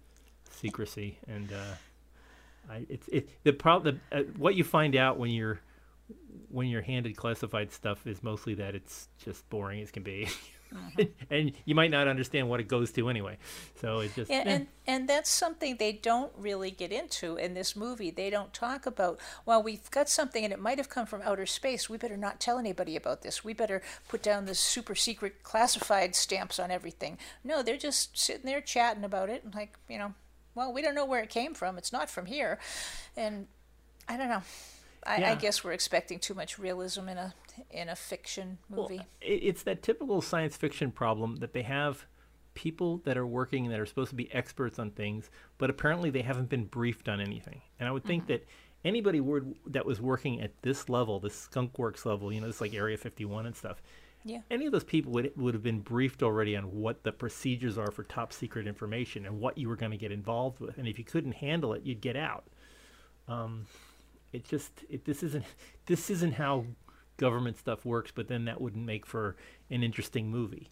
secrecy, 0.51 1.19
and 1.27 1.53
uh, 1.53 2.73
I 2.73 2.87
it's 2.89 3.09
it 3.09 3.29
the 3.45 3.53
problem 3.53 4.01
uh, 4.13 4.23
what 4.37 4.55
you 4.55 4.65
find 4.65 4.97
out 4.97 5.19
when 5.19 5.31
you're 5.31 5.61
when 6.49 6.69
you're 6.69 6.83
handed 6.83 7.17
classified 7.17 7.73
stuff 7.73 8.07
is 8.07 8.23
mostly 8.23 8.55
that 8.55 8.75
it's 8.75 9.09
just 9.25 9.49
boring 9.51 9.81
as 9.81 9.91
can 9.91 10.03
be. 10.03 10.29
and 11.31 11.53
you 11.65 11.75
might 11.75 11.91
not 11.91 12.07
understand 12.07 12.49
what 12.49 12.61
it 12.61 12.69
goes 12.69 12.93
to 12.93 13.09
anyway. 13.09 13.37
So 13.81 14.01
it 14.01 14.15
just 14.15 14.31
Yeah, 14.31 14.39
eh. 14.39 14.55
and 14.55 14.67
and 14.87 15.09
that's 15.09 15.31
something 15.31 15.77
they 15.77 15.93
don't 15.93 16.33
really 16.37 16.71
get 16.71 16.93
into 16.93 17.37
in 17.37 17.55
this 17.55 17.75
movie. 17.75 18.11
They 18.11 18.31
don't 18.31 18.53
talk 18.53 18.87
about, 18.87 19.19
well, 19.47 19.63
we've 19.63 19.91
got 19.91 20.09
something 20.09 20.45
and 20.45 20.53
it 20.53 20.61
might 20.61 20.79
have 20.79 20.89
come 20.89 21.07
from 21.07 21.23
outer 21.23 21.47
space. 21.47 21.89
We 21.89 21.97
better 21.99 22.17
not 22.17 22.41
tell 22.41 22.59
anybody 22.59 22.97
about 22.97 23.23
this. 23.23 23.45
We 23.45 23.53
better 23.53 23.83
put 24.09 24.23
down 24.23 24.47
the 24.47 24.55
super 24.55 24.95
secret 24.95 25.43
classified 25.43 26.15
stamps 26.15 26.59
on 26.59 26.71
everything. 26.71 27.19
No, 27.45 27.63
they're 27.63 27.77
just 27.77 28.19
sitting 28.19 28.47
there 28.47 28.61
chatting 28.61 29.05
about 29.05 29.29
it 29.29 29.45
and 29.45 29.55
like, 29.55 29.79
you 29.89 29.99
know, 29.99 30.15
well, 30.55 30.73
we 30.73 30.83
don't 30.83 30.95
know 30.95 31.05
where 31.05 31.23
it 31.23 31.31
came 31.31 31.55
from. 31.55 31.79
It's 31.79 31.93
not 31.93 32.11
from 32.11 32.27
here. 32.27 32.59
And 33.17 33.47
I 34.09 34.17
don't 34.17 34.29
know. 34.29 34.43
I, 35.07 35.25
I 35.25 35.35
guess 35.35 35.65
we're 35.65 35.73
expecting 35.73 36.19
too 36.19 36.35
much 36.35 36.59
realism 36.59 37.09
in 37.09 37.17
a 37.17 37.35
in 37.71 37.89
a 37.89 37.97
fiction 37.97 38.59
movie. 38.69 38.97
Well, 38.97 39.07
it's 39.21 39.63
that 39.63 39.83
typical 39.83 40.21
science 40.21 40.57
fiction 40.57 40.91
problem 40.91 41.37
that 41.37 41.55
they 41.55 41.63
have 41.63 42.05
people 42.55 42.99
that 43.05 43.17
are 43.17 43.27
working 43.27 43.69
that 43.71 43.81
are 43.81 43.87
supposed 43.87 44.11
to 44.11 44.17
be 44.17 44.33
experts 44.35 44.79
on 44.79 44.91
things, 44.91 45.31
but 45.59 45.71
apparently 45.71 46.11
they 46.11 46.23
haven't 46.23 46.49
been 46.49 46.65
briefed 46.65 47.09
on 47.09 47.21
anything. 47.21 47.63
And 47.79 47.89
I 47.89 47.93
would 47.93 48.05
think 48.05 48.25
mm-hmm. 48.25 48.33
that 48.33 48.47
anybody 48.85 49.21
would, 49.21 49.55
that 49.67 49.87
was 49.87 50.01
working 50.01 50.41
at 50.41 50.53
this 50.63 50.89
level, 50.89 51.21
this 51.21 51.35
Skunk 51.35 51.79
Works 51.79 52.05
level, 52.05 52.33
you 52.33 52.41
know, 52.41 52.49
it's 52.49 52.61
like 52.61 52.75
Area 52.75 52.97
51 52.97 53.47
and 53.47 53.57
stuff. 53.57 53.81
Yeah. 54.25 54.41
Any 54.51 54.67
of 54.67 54.73
those 54.73 54.85
people 54.85 55.13
would 55.13 55.33
would 55.37 55.55
have 55.55 55.63
been 55.63 55.81
briefed 55.81 56.23
already 56.23 56.57
on 56.57 56.65
what 56.65 57.03
the 57.05 57.13
procedures 57.13 57.79
are 57.79 57.91
for 57.91 58.05
top 58.05 58.33
secret 58.33 58.67
information 58.67 59.25
and 59.27 59.41
what 59.41 59.57
you 59.57 59.69
were 59.69 59.77
going 59.77 59.93
to 59.93 59.99
get 59.99 60.13
involved 60.13 60.61
with. 60.61 60.79
And 60.79 60.87
if 60.87 60.99
you 60.99 61.05
couldn't 61.05 61.33
handle 61.33 61.73
it, 61.73 61.83
you'd 61.85 62.01
get 62.01 62.17
out. 62.17 62.45
Um, 63.29 63.67
it 64.33 64.45
just 64.45 64.85
it, 64.91 65.05
this 65.05 65.23
isn't 65.23 65.45
this 65.87 66.11
isn't 66.11 66.33
how 66.35 66.67
government 67.17 67.59
stuff 67.59 67.85
works. 67.85 68.13
But 68.15 68.29
then 68.29 68.45
that 68.45 68.61
wouldn't 68.61 68.85
make 68.85 69.07
for 69.07 69.37
an 69.71 69.83
interesting 69.83 70.31
movie. 70.31 70.69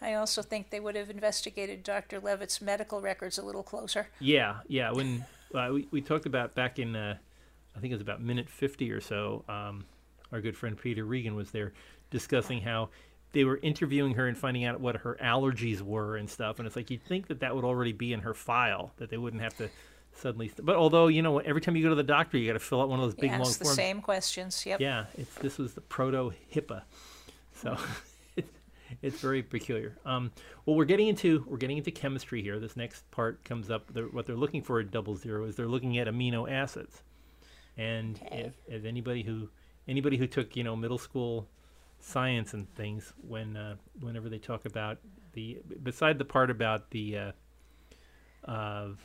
I 0.00 0.14
also 0.14 0.42
think 0.42 0.70
they 0.70 0.80
would 0.80 0.96
have 0.96 1.08
investigated 1.08 1.82
Dr. 1.82 2.20
Levitt's 2.20 2.60
medical 2.60 3.00
records 3.00 3.38
a 3.38 3.42
little 3.42 3.62
closer. 3.62 4.08
Yeah, 4.20 4.58
yeah. 4.68 4.92
When 4.92 5.24
uh, 5.54 5.70
we 5.72 5.88
we 5.90 6.02
talked 6.02 6.26
about 6.26 6.54
back 6.54 6.78
in, 6.78 6.94
uh, 6.94 7.16
I 7.74 7.80
think 7.80 7.90
it 7.90 7.94
was 7.94 8.02
about 8.02 8.20
minute 8.20 8.50
fifty 8.50 8.90
or 8.90 9.00
so. 9.00 9.44
Um, 9.48 9.86
our 10.30 10.40
good 10.40 10.56
friend 10.56 10.78
Peter 10.78 11.04
Regan 11.04 11.34
was 11.34 11.50
there 11.50 11.72
discussing 12.12 12.60
how 12.60 12.90
they 13.32 13.42
were 13.44 13.58
interviewing 13.62 14.14
her 14.14 14.28
and 14.28 14.36
finding 14.38 14.64
out 14.64 14.78
what 14.80 14.96
her 14.98 15.16
allergies 15.20 15.80
were 15.80 16.16
and 16.16 16.28
stuff. 16.30 16.58
And 16.58 16.66
it's 16.66 16.76
like 16.76 16.90
you'd 16.90 17.02
think 17.02 17.26
that 17.28 17.40
that 17.40 17.56
would 17.56 17.64
already 17.64 17.92
be 17.92 18.12
in 18.12 18.20
her 18.20 18.34
file 18.34 18.92
that 18.98 19.10
they 19.10 19.16
wouldn't 19.16 19.42
have 19.42 19.56
to 19.56 19.68
suddenly. 20.12 20.48
St- 20.48 20.64
but 20.64 20.76
although 20.76 21.06
you 21.08 21.22
know, 21.22 21.38
every 21.38 21.60
time 21.62 21.74
you 21.74 21.82
go 21.82 21.88
to 21.88 21.94
the 21.94 22.02
doctor, 22.02 22.36
you 22.38 22.46
got 22.46 22.52
to 22.52 22.58
fill 22.60 22.82
out 22.82 22.88
one 22.90 23.00
of 23.00 23.06
those 23.06 23.14
big 23.14 23.30
long 23.32 23.40
Ask 23.40 23.58
the 23.58 23.64
forms. 23.64 23.76
same 23.76 24.00
questions. 24.02 24.64
Yep. 24.66 24.80
Yeah, 24.80 25.06
it's 25.16 25.34
this 25.36 25.56
was 25.58 25.72
the 25.74 25.80
proto 25.80 26.32
HIPAA, 26.54 26.82
so 27.54 27.76
it's, 28.36 28.52
it's 29.00 29.18
very 29.20 29.42
peculiar. 29.42 29.96
Um, 30.04 30.30
well, 30.66 30.76
we're 30.76 30.84
getting 30.84 31.08
into 31.08 31.42
we're 31.48 31.56
getting 31.56 31.78
into 31.78 31.90
chemistry 31.90 32.42
here. 32.42 32.60
This 32.60 32.76
next 32.76 33.10
part 33.10 33.42
comes 33.44 33.70
up. 33.70 33.90
They're, 33.94 34.04
what 34.04 34.26
they're 34.26 34.36
looking 34.36 34.60
for 34.62 34.78
at 34.78 34.90
double 34.90 35.16
zero 35.16 35.46
is 35.46 35.56
they're 35.56 35.66
looking 35.66 35.96
at 35.96 36.06
amino 36.06 36.50
acids, 36.52 37.02
and 37.78 38.20
Okay. 38.26 38.40
if, 38.42 38.54
if 38.68 38.84
anybody 38.84 39.22
who 39.22 39.48
anybody 39.88 40.18
who 40.18 40.26
took 40.26 40.54
you 40.54 40.64
know 40.64 40.76
middle 40.76 40.98
school 40.98 41.48
science 42.02 42.52
and 42.52 42.68
things 42.74 43.12
when 43.26 43.56
uh, 43.56 43.76
whenever 44.00 44.28
they 44.28 44.38
talk 44.38 44.64
about 44.66 44.98
the 45.32 45.58
beside 45.82 46.18
the 46.18 46.24
part 46.24 46.50
about 46.50 46.90
the 46.90 47.16
uh, 47.16 47.32
of 48.44 48.98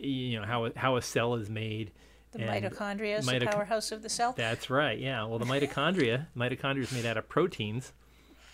you 0.00 0.38
know 0.40 0.46
how 0.46 0.66
a- 0.66 0.72
how 0.76 0.96
a 0.96 1.02
cell 1.02 1.34
is 1.34 1.50
made 1.50 1.90
The 2.32 2.38
mitochondria 2.38 3.18
is 3.18 3.26
the 3.26 3.46
powerhouse 3.46 3.92
of 3.92 4.02
the 4.02 4.08
cell. 4.08 4.32
that's 4.36 4.70
right. 4.70 4.98
Yeah. 4.98 5.24
Well, 5.24 5.38
the 5.38 5.44
mitochondria, 5.44 6.26
mitochondria 6.36 6.82
is 6.84 6.92
made 6.92 7.04
out 7.04 7.16
of 7.18 7.28
proteins. 7.28 7.92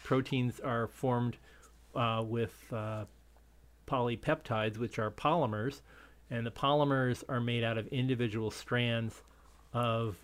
Proteins 0.04 0.58
are 0.61 0.88
formed 0.88 1.37
uh, 1.94 2.25
with 2.26 2.54
uh, 2.73 3.04
polypeptides, 3.87 4.78
which 4.78 4.99
are 4.99 5.11
polymers, 5.11 5.82
and 6.30 6.47
the 6.47 6.50
polymers 6.50 7.23
are 7.28 7.40
made 7.40 7.62
out 7.62 7.76
of 7.78 7.87
individual 7.88 8.50
strands 8.50 9.23
of 9.73 10.16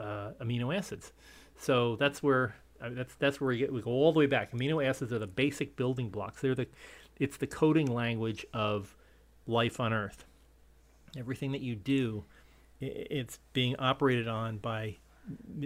uh, 0.00 0.02
uh, 0.02 0.32
amino 0.44 0.76
acids. 0.76 1.12
So 1.58 1.96
that's 1.96 2.22
where 2.22 2.54
I 2.80 2.86
mean, 2.86 2.96
that's 2.96 3.14
that's 3.16 3.40
where 3.40 3.48
we 3.48 3.58
get 3.58 3.72
we 3.72 3.82
go 3.82 3.90
all 3.90 4.12
the 4.12 4.18
way 4.18 4.26
back. 4.26 4.52
Amino 4.52 4.84
acids 4.84 5.12
are 5.12 5.18
the 5.18 5.26
basic 5.26 5.76
building 5.76 6.10
blocks. 6.10 6.40
They're 6.40 6.54
the 6.54 6.68
it's 7.18 7.36
the 7.36 7.46
coding 7.46 7.86
language 7.86 8.46
of 8.54 8.96
life 9.46 9.78
on 9.80 9.92
Earth. 9.92 10.24
Everything 11.16 11.52
that 11.52 11.60
you 11.60 11.74
do 11.76 12.24
it's 12.80 13.38
being 13.52 13.76
operated 13.76 14.26
on 14.26 14.56
by 14.56 14.96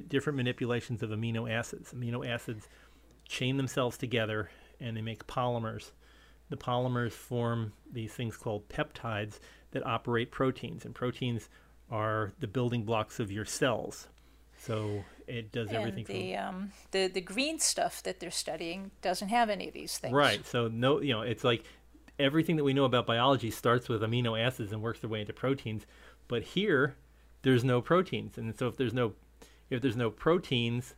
different 0.09 0.37
manipulations 0.37 1.03
of 1.03 1.11
amino 1.11 1.51
acids. 1.51 1.93
Amino 1.93 2.27
acids 2.27 2.69
chain 3.29 3.57
themselves 3.57 3.97
together 3.97 4.51
and 4.81 4.97
they 4.97 5.03
make 5.03 5.27
polymers. 5.27 5.93
The 6.51 6.57
polymers 6.57 7.13
form 7.13 7.73
these 7.91 8.13
things 8.13 8.37
called 8.37 8.69
peptides 8.69 9.39
that 9.71 9.87
operate 9.87 10.31
proteins, 10.31 10.85
and 10.85 10.95
proteins 10.95 11.49
are 11.91 12.33
the 12.41 12.47
building 12.47 12.85
blocks 12.85 13.19
of 13.19 13.33
your 13.33 13.45
cells. 13.45 14.09
So 14.65 15.05
it 15.27 15.53
does 15.53 15.71
everything 15.71 16.07
and 16.09 16.17
the 16.17 16.37
um, 16.37 16.73
the 16.91 17.07
the 17.09 17.21
green 17.21 17.59
stuff 17.59 18.03
that 18.05 18.21
they're 18.21 18.31
studying 18.31 18.91
doesn't 19.03 19.29
have 19.29 19.51
any 19.51 19.69
of 19.69 19.75
these 19.75 19.99
things. 19.99 20.15
right. 20.15 20.45
So 20.47 20.69
no, 20.69 21.01
you 21.01 21.13
know, 21.13 21.21
it's 21.21 21.45
like 21.45 21.65
everything 22.19 22.57
that 22.57 22.65
we 22.65 22.73
know 22.73 22.85
about 22.85 23.07
biology 23.07 23.51
starts 23.51 23.89
with 23.89 24.01
amino 24.03 24.41
acids 24.41 24.73
and 24.73 24.81
works 24.81 25.01
their 25.01 25.11
way 25.11 25.21
into 25.21 25.33
proteins. 25.33 25.87
But 26.29 26.43
here, 26.43 26.97
there's 27.43 27.63
no 27.63 27.83
proteins, 27.83 28.39
and 28.39 28.57
so 28.59 28.69
if 28.69 28.77
there's 28.77 28.95
no 28.95 29.13
if 29.69 29.83
there's 29.83 29.97
no 29.97 30.11
proteins, 30.11 30.95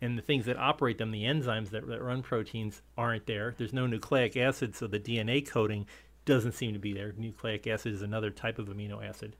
and 0.00 0.16
the 0.16 0.22
things 0.22 0.46
that 0.46 0.56
operate 0.56 0.98
them, 0.98 1.10
the 1.10 1.24
enzymes 1.24 1.70
that, 1.70 1.86
that 1.88 2.02
run 2.02 2.22
proteins, 2.22 2.82
aren't 2.96 3.26
there. 3.26 3.54
There's 3.58 3.72
no 3.72 3.86
nucleic 3.86 4.36
acid, 4.36 4.74
so 4.74 4.86
the 4.86 5.00
DNA 5.00 5.46
coding 5.46 5.86
doesn't 6.24 6.52
seem 6.52 6.72
to 6.72 6.78
be 6.78 6.92
there. 6.92 7.12
Nucleic 7.16 7.66
acid 7.66 7.92
is 7.92 8.02
another 8.02 8.30
type 8.30 8.58
of 8.58 8.68
amino 8.68 9.06
acid. 9.06 9.36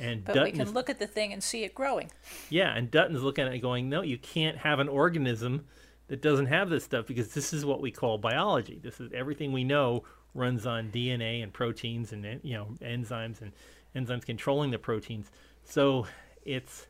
And 0.00 0.24
But 0.24 0.32
Dutton 0.34 0.44
we 0.52 0.58
can 0.58 0.60
is- 0.68 0.72
look 0.74 0.88
at 0.90 0.98
the 0.98 1.06
thing 1.06 1.32
and 1.32 1.42
see 1.42 1.62
it 1.64 1.74
growing. 1.74 2.10
yeah, 2.48 2.74
and 2.74 2.90
Dutton's 2.90 3.22
looking 3.22 3.46
at 3.46 3.52
it 3.52 3.58
going, 3.58 3.88
no, 3.88 4.00
you 4.02 4.16
can't 4.18 4.56
have 4.58 4.78
an 4.78 4.88
organism 4.88 5.66
that 6.08 6.22
doesn't 6.22 6.46
have 6.46 6.70
this 6.70 6.82
stuff 6.84 7.06
because 7.06 7.34
this 7.34 7.52
is 7.52 7.64
what 7.64 7.80
we 7.80 7.90
call 7.90 8.16
biology. 8.18 8.80
This 8.82 8.98
is 8.98 9.12
everything 9.12 9.52
we 9.52 9.62
know 9.62 10.02
runs 10.34 10.64
on 10.66 10.90
DNA 10.90 11.42
and 11.42 11.52
proteins 11.52 12.12
and 12.12 12.24
you 12.42 12.54
know 12.54 12.68
enzymes 12.80 13.40
and 13.42 13.52
enzymes 13.94 14.24
controlling 14.24 14.70
the 14.70 14.78
proteins. 14.78 15.30
So 15.64 16.06
it's 16.44 16.86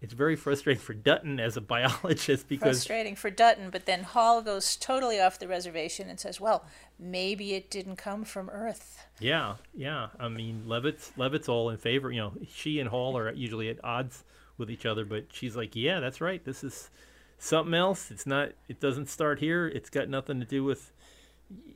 it's 0.00 0.12
very 0.12 0.36
frustrating 0.36 0.80
for 0.80 0.94
Dutton 0.94 1.40
as 1.40 1.56
a 1.56 1.60
biologist 1.60 2.48
because 2.48 2.78
Frustrating 2.84 3.16
for 3.16 3.30
Dutton, 3.30 3.70
but 3.70 3.86
then 3.86 4.04
Hall 4.04 4.42
goes 4.42 4.76
totally 4.76 5.20
off 5.20 5.38
the 5.38 5.48
reservation 5.48 6.08
and 6.08 6.20
says, 6.20 6.40
well, 6.40 6.64
maybe 6.98 7.54
it 7.54 7.70
didn't 7.70 7.96
come 7.96 8.24
from 8.24 8.48
Earth. 8.50 9.04
yeah, 9.18 9.54
yeah. 9.74 10.08
I 10.20 10.28
mean, 10.28 10.62
Levitt's 10.66 11.12
Levitt's 11.16 11.48
all 11.48 11.70
in 11.70 11.78
favor. 11.78 12.12
You 12.12 12.20
know, 12.20 12.32
she 12.48 12.78
and 12.78 12.88
Hall 12.88 13.16
are 13.18 13.32
usually 13.32 13.68
at 13.68 13.84
odds 13.84 14.24
with 14.56 14.70
each 14.70 14.86
other, 14.86 15.04
but 15.04 15.26
she's 15.32 15.56
like, 15.56 15.74
yeah, 15.74 16.00
that's 16.00 16.20
right. 16.20 16.44
This 16.44 16.62
is 16.62 16.90
something 17.38 17.74
else. 17.74 18.10
It's 18.10 18.26
not. 18.26 18.50
It 18.68 18.80
doesn't 18.80 19.08
start 19.08 19.40
here. 19.40 19.66
It's 19.66 19.90
got 19.90 20.08
nothing 20.08 20.40
to 20.40 20.46
do 20.46 20.62
with. 20.64 20.92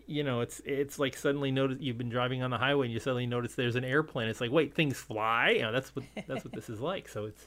You 0.07 0.23
know, 0.23 0.43
it's 0.43 0.61
it's 0.65 0.99
like 0.99 1.17
suddenly 1.17 1.51
notice 1.51 1.79
you've 1.81 1.97
been 1.97 2.11
driving 2.11 2.43
on 2.43 2.51
the 2.51 2.59
highway 2.59 2.87
and 2.87 2.93
you 2.93 3.01
suddenly 3.01 3.27
notice 3.27 3.55
there's 3.55 3.77
an 3.77 3.85
airplane. 3.85 4.29
It's 4.29 4.41
like, 4.41 4.51
wait, 4.51 4.75
things 4.75 4.99
fly. 4.99 5.51
You 5.57 5.63
know, 5.63 5.73
that's 5.73 5.97
what 5.97 6.05
that's 6.29 6.45
what 6.45 6.53
this 6.53 6.69
is 6.69 6.81
like. 6.81 7.09
So 7.09 7.25
it's, 7.27 7.47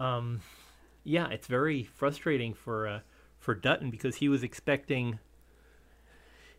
um, 0.00 0.40
yeah, 1.04 1.28
it's 1.28 1.46
very 1.46 1.84
frustrating 1.84 2.54
for 2.54 2.88
uh, 2.88 3.00
for 3.38 3.54
Dutton 3.54 3.90
because 3.90 4.16
he 4.16 4.28
was 4.28 4.42
expecting 4.42 5.18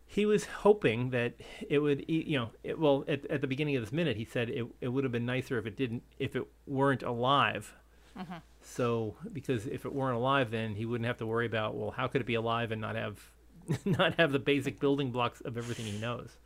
he 0.06 0.26
was 0.26 0.46
hoping 0.46 1.10
that 1.10 1.34
it 1.68 1.80
would 1.80 2.06
you 2.08 2.38
know 2.38 2.50
it, 2.64 2.80
well 2.80 3.04
at, 3.08 3.26
at 3.26 3.42
the 3.42 3.48
beginning 3.48 3.76
of 3.76 3.84
this 3.84 3.92
minute 3.92 4.16
he 4.16 4.24
said 4.26 4.50
it, 4.50 4.66
it 4.80 4.88
would 4.90 5.04
have 5.04 5.12
been 5.12 5.26
nicer 5.26 5.58
if 5.58 5.66
it 5.66 5.76
didn't 5.76 6.04
if 6.20 6.36
it 6.36 6.44
weren't 6.68 7.04
alive. 7.04 7.74
So 8.62 9.16
because 9.34 9.66
if 9.68 9.84
it 9.86 9.94
weren't 9.94 10.16
alive 10.16 10.52
then 10.52 10.76
he 10.76 10.86
wouldn't 10.86 11.08
have 11.08 11.18
to 11.18 11.26
worry 11.26 11.48
about 11.48 11.76
well 11.76 11.92
how 11.92 12.08
could 12.08 12.22
it 12.22 12.28
be 12.28 12.36
alive 12.36 12.72
and 12.72 12.80
not 12.80 12.96
have 12.96 13.20
not 13.86 14.14
have 14.20 14.32
the 14.32 14.40
basic 14.40 14.80
building 14.80 15.12
blocks 15.12 15.42
of 15.42 15.58
everything 15.58 15.86
he 15.86 15.98
knows? 15.98 16.38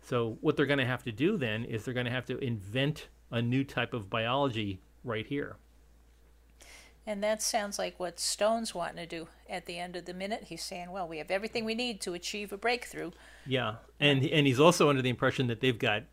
So 0.00 0.38
what 0.40 0.56
they're 0.56 0.66
going 0.66 0.78
to 0.78 0.86
have 0.86 1.04
to 1.04 1.12
do 1.12 1.36
then 1.36 1.64
is 1.64 1.84
they're 1.84 1.94
going 1.94 2.06
to 2.06 2.12
have 2.12 2.26
to 2.26 2.38
invent 2.38 3.08
a 3.30 3.40
new 3.40 3.64
type 3.64 3.94
of 3.94 4.10
biology 4.10 4.80
right 5.04 5.26
here 5.26 5.56
And 7.06 7.22
that 7.22 7.42
sounds 7.42 7.78
like 7.78 7.98
what 7.98 8.20
Stone's 8.20 8.74
wanting 8.74 8.96
to 8.96 9.06
do 9.06 9.28
at 9.50 9.66
the 9.66 9.78
end 9.78 9.96
of 9.96 10.04
the 10.04 10.14
minute. 10.14 10.44
He's 10.44 10.62
saying, 10.62 10.92
well, 10.92 11.08
we 11.08 11.18
have 11.18 11.30
everything 11.30 11.64
we 11.64 11.74
need 11.74 12.00
to 12.02 12.14
achieve 12.14 12.52
a 12.52 12.56
breakthrough. 12.56 13.10
Yeah, 13.44 13.76
and 13.98 14.24
and 14.24 14.46
he's 14.46 14.60
also 14.60 14.88
under 14.88 15.02
the 15.02 15.10
impression 15.10 15.48
that 15.48 15.60
they've 15.60 15.78
got, 15.78 16.04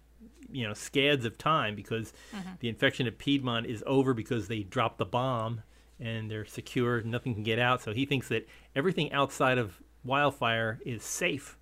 you 0.52 0.68
know, 0.68 0.74
scads 0.74 1.26
of 1.26 1.38
time 1.38 1.76
because 1.76 2.12
mm-hmm. 2.36 2.50
the 2.60 2.70
infection 2.70 3.06
at 3.06 3.20
Piedmont 3.20 3.68
is 3.68 3.84
over 3.86 4.16
because 4.16 4.48
they 4.48 4.64
dropped 4.64 4.98
the 4.98 5.06
bomb 5.06 5.62
and 6.00 6.32
they're 6.32 6.46
secure, 6.46 7.02
nothing 7.02 7.34
can 7.34 7.44
get 7.44 7.60
out. 7.60 7.82
So 7.82 7.94
he 7.94 8.06
thinks 8.06 8.30
that 8.30 8.48
everything 8.76 9.12
outside 9.12 9.58
of 9.58 9.82
wildfire 10.04 10.80
is 10.86 11.04
safe. 11.04 11.58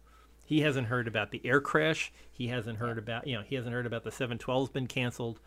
He 0.45 0.61
hasn't 0.61 0.87
heard 0.87 1.07
about 1.07 1.31
the 1.31 1.41
air 1.43 1.59
crash. 1.59 2.13
He 2.31 2.47
hasn't 2.47 2.77
heard 2.77 2.97
about, 2.97 3.27
you 3.27 3.35
know, 3.35 3.43
he 3.45 3.55
hasn't 3.55 3.73
heard 3.73 3.85
about 3.85 4.03
the 4.03 4.11
712's 4.11 4.69
been 4.69 4.87
canceled. 4.87 5.39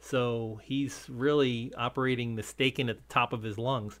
So 0.00 0.60
he's 0.62 1.06
really 1.08 1.72
operating 1.76 2.36
the 2.36 2.42
stake 2.42 2.78
in 2.78 2.88
at 2.88 2.96
the 2.96 3.12
top 3.12 3.32
of 3.32 3.42
his 3.42 3.58
lungs. 3.58 3.98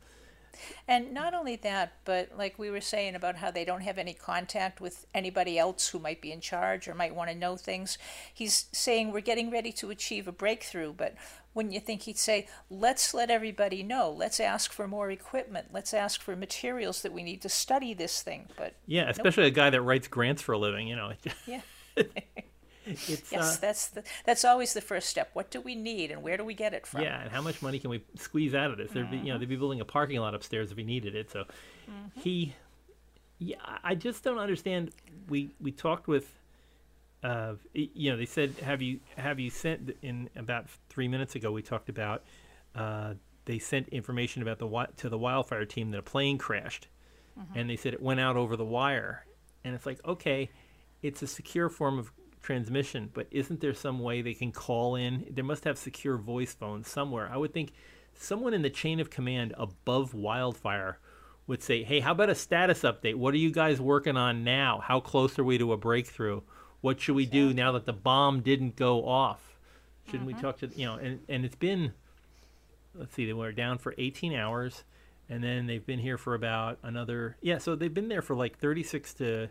And 0.88 1.12
not 1.12 1.34
only 1.34 1.56
that, 1.56 1.94
but 2.04 2.30
like 2.36 2.58
we 2.58 2.70
were 2.70 2.80
saying 2.80 3.14
about 3.14 3.36
how 3.36 3.50
they 3.50 3.64
don't 3.64 3.82
have 3.82 3.98
any 3.98 4.14
contact 4.14 4.80
with 4.80 5.06
anybody 5.14 5.58
else 5.58 5.88
who 5.88 5.98
might 5.98 6.20
be 6.20 6.32
in 6.32 6.40
charge 6.40 6.88
or 6.88 6.94
might 6.94 7.14
want 7.14 7.30
to 7.30 7.36
know 7.36 7.56
things, 7.56 7.98
he's 8.32 8.66
saying 8.72 9.12
we're 9.12 9.20
getting 9.20 9.50
ready 9.50 9.72
to 9.72 9.90
achieve 9.90 10.28
a 10.28 10.32
breakthrough. 10.32 10.92
But 10.92 11.14
wouldn't 11.54 11.74
you 11.74 11.80
think 11.80 12.02
he'd 12.02 12.18
say, 12.18 12.46
let's 12.70 13.14
let 13.14 13.30
everybody 13.30 13.82
know, 13.82 14.10
let's 14.10 14.40
ask 14.40 14.72
for 14.72 14.86
more 14.86 15.10
equipment, 15.10 15.68
let's 15.72 15.92
ask 15.94 16.20
for 16.20 16.36
materials 16.36 17.02
that 17.02 17.12
we 17.12 17.22
need 17.22 17.42
to 17.42 17.48
study 17.48 17.94
this 17.94 18.22
thing? 18.22 18.46
But 18.56 18.74
Yeah, 18.86 19.08
especially 19.08 19.46
a 19.46 19.50
guy 19.50 19.70
that 19.70 19.82
writes 19.82 20.08
grants 20.08 20.42
for 20.42 20.52
a 20.52 20.58
living, 20.58 20.88
you 20.88 20.96
know. 20.96 21.12
yeah. 21.46 21.60
It's 22.86 23.32
Yes, 23.32 23.56
uh, 23.56 23.60
that's 23.60 23.88
the, 23.88 24.04
that's 24.24 24.44
always 24.44 24.72
the 24.72 24.80
first 24.80 25.08
step. 25.08 25.30
What 25.32 25.50
do 25.50 25.60
we 25.60 25.74
need, 25.74 26.10
and 26.10 26.22
where 26.22 26.36
do 26.36 26.44
we 26.44 26.54
get 26.54 26.72
it 26.72 26.86
from? 26.86 27.02
Yeah, 27.02 27.20
and 27.20 27.30
how 27.30 27.42
much 27.42 27.60
money 27.60 27.78
can 27.78 27.90
we 27.90 28.02
squeeze 28.16 28.54
out 28.54 28.70
of 28.70 28.78
this? 28.78 28.92
There'd 28.92 29.10
be, 29.10 29.18
you 29.18 29.32
know, 29.32 29.38
they'd 29.38 29.48
be 29.48 29.56
building 29.56 29.80
a 29.80 29.84
parking 29.84 30.20
lot 30.20 30.34
upstairs 30.34 30.70
if 30.70 30.76
we 30.76 30.84
needed 30.84 31.14
it. 31.14 31.30
So 31.30 31.44
he, 32.14 32.54
yeah, 33.38 33.56
I 33.82 33.94
just 33.96 34.22
don't 34.22 34.38
understand. 34.38 34.92
We 35.28 35.50
we 35.60 35.72
talked 35.72 36.06
with, 36.06 36.38
uh, 37.24 37.54
you 37.72 38.10
know, 38.10 38.16
they 38.16 38.26
said 38.26 38.54
have 38.62 38.80
you 38.80 39.00
have 39.16 39.40
you 39.40 39.50
sent 39.50 39.96
in 40.02 40.30
about 40.36 40.66
three 40.88 41.08
minutes 41.08 41.34
ago? 41.34 41.50
We 41.50 41.62
talked 41.62 41.88
about, 41.88 42.22
uh, 42.74 43.14
they 43.46 43.58
sent 43.58 43.88
information 43.88 44.42
about 44.42 44.58
the 44.58 44.88
to 44.98 45.08
the 45.08 45.18
wildfire 45.18 45.64
team 45.64 45.90
that 45.90 45.98
a 45.98 46.02
plane 46.02 46.38
crashed, 46.38 46.86
and 47.54 47.68
they 47.68 47.76
said 47.76 47.94
it 47.94 48.02
went 48.02 48.20
out 48.20 48.36
over 48.36 48.56
the 48.56 48.64
wire, 48.64 49.26
and 49.64 49.74
it's 49.74 49.86
like 49.86 49.98
okay, 50.04 50.50
it's 51.02 51.20
a 51.22 51.26
secure 51.26 51.68
form 51.68 51.98
of 51.98 52.12
transmission, 52.46 53.10
but 53.12 53.26
isn't 53.32 53.60
there 53.60 53.74
some 53.74 53.98
way 53.98 54.22
they 54.22 54.32
can 54.32 54.52
call 54.52 54.94
in? 54.94 55.26
They 55.28 55.42
must 55.42 55.64
have 55.64 55.76
secure 55.76 56.16
voice 56.16 56.54
phones 56.54 56.88
somewhere. 56.88 57.28
I 57.30 57.36
would 57.36 57.52
think 57.52 57.72
someone 58.14 58.54
in 58.54 58.62
the 58.62 58.70
chain 58.70 59.00
of 59.00 59.10
command 59.10 59.52
above 59.58 60.14
wildfire 60.14 61.00
would 61.48 61.60
say, 61.60 61.82
"Hey, 61.82 61.98
how 61.98 62.12
about 62.12 62.30
a 62.30 62.36
status 62.36 62.82
update? 62.82 63.16
What 63.16 63.34
are 63.34 63.38
you 63.38 63.50
guys 63.50 63.80
working 63.80 64.16
on 64.16 64.44
now? 64.44 64.78
How 64.78 65.00
close 65.00 65.36
are 65.40 65.44
we 65.44 65.58
to 65.58 65.72
a 65.72 65.76
breakthrough? 65.76 66.42
What 66.82 67.00
should 67.00 67.16
we 67.16 67.26
do 67.26 67.52
now 67.52 67.72
that 67.72 67.84
the 67.84 67.92
bomb 67.92 68.42
didn't 68.42 68.76
go 68.76 69.04
off? 69.08 69.58
Shouldn't 70.06 70.26
we 70.26 70.32
mm-hmm. 70.32 70.42
talk 70.42 70.58
to 70.58 70.68
you 70.68 70.86
know?" 70.86 70.94
And 70.94 71.20
and 71.28 71.44
it's 71.44 71.56
been, 71.56 71.94
let's 72.94 73.12
see, 73.12 73.26
they 73.26 73.32
were 73.32 73.50
down 73.50 73.78
for 73.78 73.92
18 73.98 74.34
hours, 74.34 74.84
and 75.28 75.42
then 75.42 75.66
they've 75.66 75.84
been 75.84 75.98
here 75.98 76.16
for 76.16 76.34
about 76.34 76.78
another 76.84 77.36
yeah. 77.40 77.58
So 77.58 77.74
they've 77.74 77.92
been 77.92 78.08
there 78.08 78.22
for 78.22 78.36
like 78.36 78.56
36 78.56 79.14
to 79.14 79.48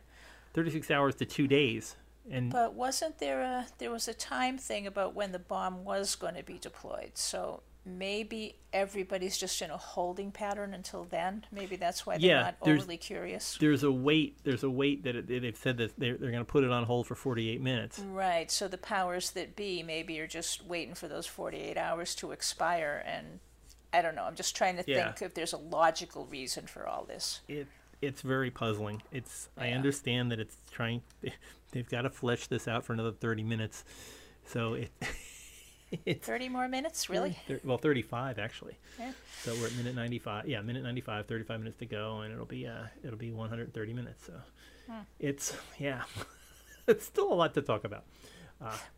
36 0.54 0.90
hours 0.92 1.16
to 1.16 1.26
two 1.26 1.48
days. 1.48 1.98
And 2.30 2.52
But 2.52 2.74
wasn't 2.74 3.20
there 3.20 3.42
a 3.42 3.68
there 3.78 3.92
was 3.92 4.08
a 4.08 4.14
time 4.14 4.58
thing 4.58 4.88
about 4.88 5.14
when 5.14 5.32
the 5.32 5.40
bomb 5.40 5.84
was 5.84 6.16
going 6.16 6.36
to 6.36 6.44
be 6.44 6.58
deployed? 6.58 7.12
So 7.16 7.62
maybe 7.88 8.56
everybody's 8.74 9.38
just 9.38 9.62
in 9.62 9.70
a 9.70 9.78
holding 9.78 10.32
pattern 10.32 10.74
until 10.74 11.04
then. 11.04 11.46
Maybe 11.52 11.76
that's 11.76 12.04
why 12.06 12.18
they're 12.18 12.28
Yeah, 12.30 12.42
not 12.42 12.56
overly 12.62 12.98
curious. 12.98 13.58
there's 13.60 13.84
a 13.84 13.92
wait. 13.92 14.40
There's 14.44 14.64
a 14.64 14.70
wait 14.72 15.04
that 15.04 15.16
it, 15.16 15.28
they've 15.28 15.56
said 15.56 15.78
that 15.78 15.94
they're, 16.00 16.18
they're 16.18 16.32
going 16.32 16.44
to 16.44 16.52
put 16.52 16.64
it 16.64 16.72
on 16.72 16.86
hold 16.86 17.06
for 17.06 17.14
48 17.14 17.62
minutes. 17.62 18.00
Right. 18.00 18.50
So 18.50 18.68
the 18.68 18.80
powers 18.80 19.30
that 19.32 19.56
be 19.56 19.84
maybe 19.84 20.20
are 20.20 20.26
just 20.28 20.66
waiting 20.66 20.96
for 20.96 21.08
those 21.08 21.28
48 21.28 21.78
hours 21.78 22.16
to 22.16 22.32
expire 22.32 23.04
and 23.06 23.40
I 23.94 24.02
don't 24.02 24.16
know. 24.16 24.24
I'm 24.24 24.36
just 24.36 24.56
trying 24.58 24.76
to 24.78 24.84
Yeah. 24.88 25.06
think 25.14 25.22
if 25.22 25.36
there's 25.36 25.54
a 25.54 25.58
logical 25.58 26.26
reason 26.26 26.66
for 26.68 26.88
all 26.88 27.06
this. 27.06 27.42
It 27.48 27.68
it's 28.02 28.22
very 28.22 28.52
puzzling. 28.52 29.02
It's 29.12 29.50
I 29.58 29.70
understand 29.72 30.32
that 30.32 30.40
it's 30.40 30.56
trying. 30.72 31.02
They've 31.72 31.90
got 31.90 32.04
to 32.04 32.10
flesh 32.10 32.48
this 32.48 32.68
out 32.68 32.86
for 32.86 32.94
another 32.94 33.12
30 33.12 33.44
minutes. 33.44 33.84
So 34.46 34.76
it 34.76 34.92
it's 36.06 36.26
30 36.28 36.50
more 36.50 36.68
minutes, 36.68 37.10
really? 37.10 37.38
thir- 37.48 37.62
well 37.64 37.78
35 37.78 38.40
actually. 38.40 38.78
Yeah. 39.00 39.12
So 39.44 39.54
we're 39.56 39.68
at 39.68 39.74
minute 39.76 39.96
95. 39.96 40.48
Yeah, 40.48 40.62
minute 40.62 40.84
95, 40.84 41.28
35 41.28 41.60
minutes 41.60 41.78
to 41.78 41.86
go, 41.86 42.20
and 42.22 42.34
it'll 42.34 42.46
be 42.46 42.68
uh 42.68 42.86
it'll 43.04 43.18
be 43.18 43.32
130 43.32 43.94
minutes. 43.94 44.26
So 44.26 44.34
Hmm. 44.88 45.00
it's 45.20 45.56
yeah, 45.80 46.04
it's 46.88 47.06
still 47.06 47.32
a 47.32 47.36
lot 47.36 47.54
to 47.56 47.62
talk 47.62 47.84
about. 47.86 48.04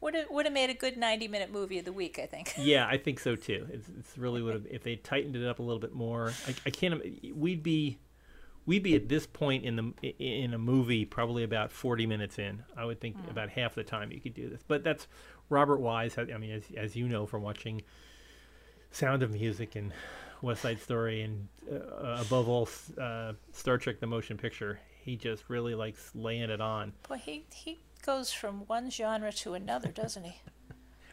Would 0.02 0.14
have 0.16 0.30
would 0.30 0.46
have 0.46 0.54
made 0.54 0.70
a 0.70 0.74
good 0.74 0.98
90 0.98 1.28
minute 1.28 1.52
movie 1.52 1.80
of 1.80 1.86
the 1.86 1.92
week, 1.92 2.20
I 2.20 2.26
think. 2.26 2.54
Yeah, 2.58 2.88
I 2.88 2.98
think 2.98 3.20
so 3.20 3.36
too. 3.36 3.68
It's, 3.72 3.88
it's 4.00 4.18
really 4.18 4.42
would 4.42 4.54
have 4.54 4.66
if 4.70 4.84
they 4.84 4.96
tightened 4.98 5.36
it 5.36 5.46
up 5.46 5.60
a 5.60 5.62
little 5.64 5.80
bit 5.80 5.94
more. 5.94 6.32
I, 6.48 6.56
I 6.68 6.70
can't. 6.70 7.02
We'd 7.36 7.64
be 7.64 7.98
we'd 8.68 8.84
be 8.84 8.96
at 8.96 9.10
this 9.10 9.26
point 9.26 9.66
in 9.66 9.76
the 9.76 10.14
in 10.20 10.54
a 10.54 10.60
movie 10.60 11.06
probably 11.06 11.44
about 11.44 11.72
forty 11.72 12.06
minutes 12.06 12.38
in. 12.38 12.62
I 12.78 12.86
would 12.86 13.02
think 13.02 13.18
about 13.32 13.50
half 13.50 13.74
the 13.74 13.84
time 13.84 14.12
you 14.12 14.22
could 14.22 14.36
do 14.36 14.48
this. 14.48 14.62
But 14.68 14.84
that's 14.84 15.08
Robert 15.50 15.80
Wise. 15.80 16.20
I 16.20 16.28
I 16.34 16.38
mean, 16.38 16.52
as 16.52 16.64
as 16.76 16.96
you 16.96 17.08
know 17.08 17.26
from 17.26 17.42
watching 17.42 17.82
Sound 18.92 19.24
of 19.24 19.32
Music 19.32 19.76
and 19.76 19.92
West 20.42 20.62
Side 20.62 20.80
Story, 20.80 21.24
and 21.24 21.48
uh, 21.72 22.22
above 22.22 22.48
all, 22.48 22.70
uh, 23.02 23.34
Star 23.54 23.80
Trek: 23.80 24.00
The 24.00 24.08
Motion 24.08 24.38
Picture. 24.38 24.80
He 25.04 25.16
just 25.16 25.46
really 25.48 25.74
likes 25.74 26.12
laying 26.14 26.50
it 26.50 26.62
on. 26.62 26.94
Boy, 27.08 27.16
he 27.18 27.46
he 27.54 27.80
goes 28.06 28.32
from 28.32 28.66
one 28.68 28.92
genre 28.92 29.32
to 29.32 29.54
another, 29.54 29.90
doesn't 29.90 30.24
he? 30.24 30.36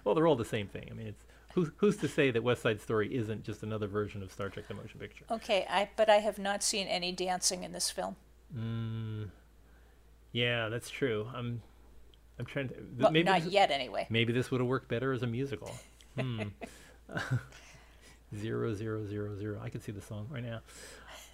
Well, 0.05 0.15
they're 0.15 0.27
all 0.27 0.37
the 0.37 0.45
same 0.45 0.67
thing. 0.69 0.87
I 0.91 0.93
mean, 0.93 1.07
it's 1.07 1.24
who's 1.55 1.71
who's 1.79 1.97
to 1.99 2.09
say 2.09 2.31
that 2.31 2.43
West 2.43 2.63
Side 2.63 2.81
Story 2.81 3.15
isn't 3.15 3.45
just 3.45 3.63
another 3.63 3.87
version 3.87 4.23
of 4.23 4.31
Star 4.33 4.49
Trek: 4.49 4.69
The 4.69 4.75
Motion 4.75 5.01
Picture? 5.01 5.25
Okay, 5.31 5.67
I 5.71 5.89
but 5.97 6.09
I 6.11 6.17
have 6.17 6.39
not 6.39 6.63
seen 6.63 6.87
any 6.87 7.13
dancing 7.13 7.65
in 7.65 7.73
this 7.73 7.91
film. 7.91 8.17
Mm, 8.57 9.31
Yeah, 10.33 10.69
that's 10.69 10.91
true. 10.91 11.29
I'm 11.35 11.63
I'm 12.39 12.47
trying 12.47 12.69
to. 12.69 12.75
Well, 12.99 13.11
maybe 13.13 13.25
not 13.25 13.43
this, 13.43 13.53
yet, 13.53 13.71
anyway. 13.71 14.07
maybe 14.11 14.33
this 14.33 14.51
would 14.51 14.61
have 14.61 14.69
worked 14.69 14.89
better 14.89 15.13
as 15.13 15.23
a 15.23 15.27
musical. 15.27 15.73
Hmm. 16.19 16.43
zero 18.37 18.75
zero 18.75 19.05
zero 19.07 19.37
zero. 19.37 19.61
I 19.63 19.69
can 19.69 19.81
see 19.81 19.93
the 19.93 20.01
song 20.01 20.27
right 20.31 20.43
now. 20.43 20.61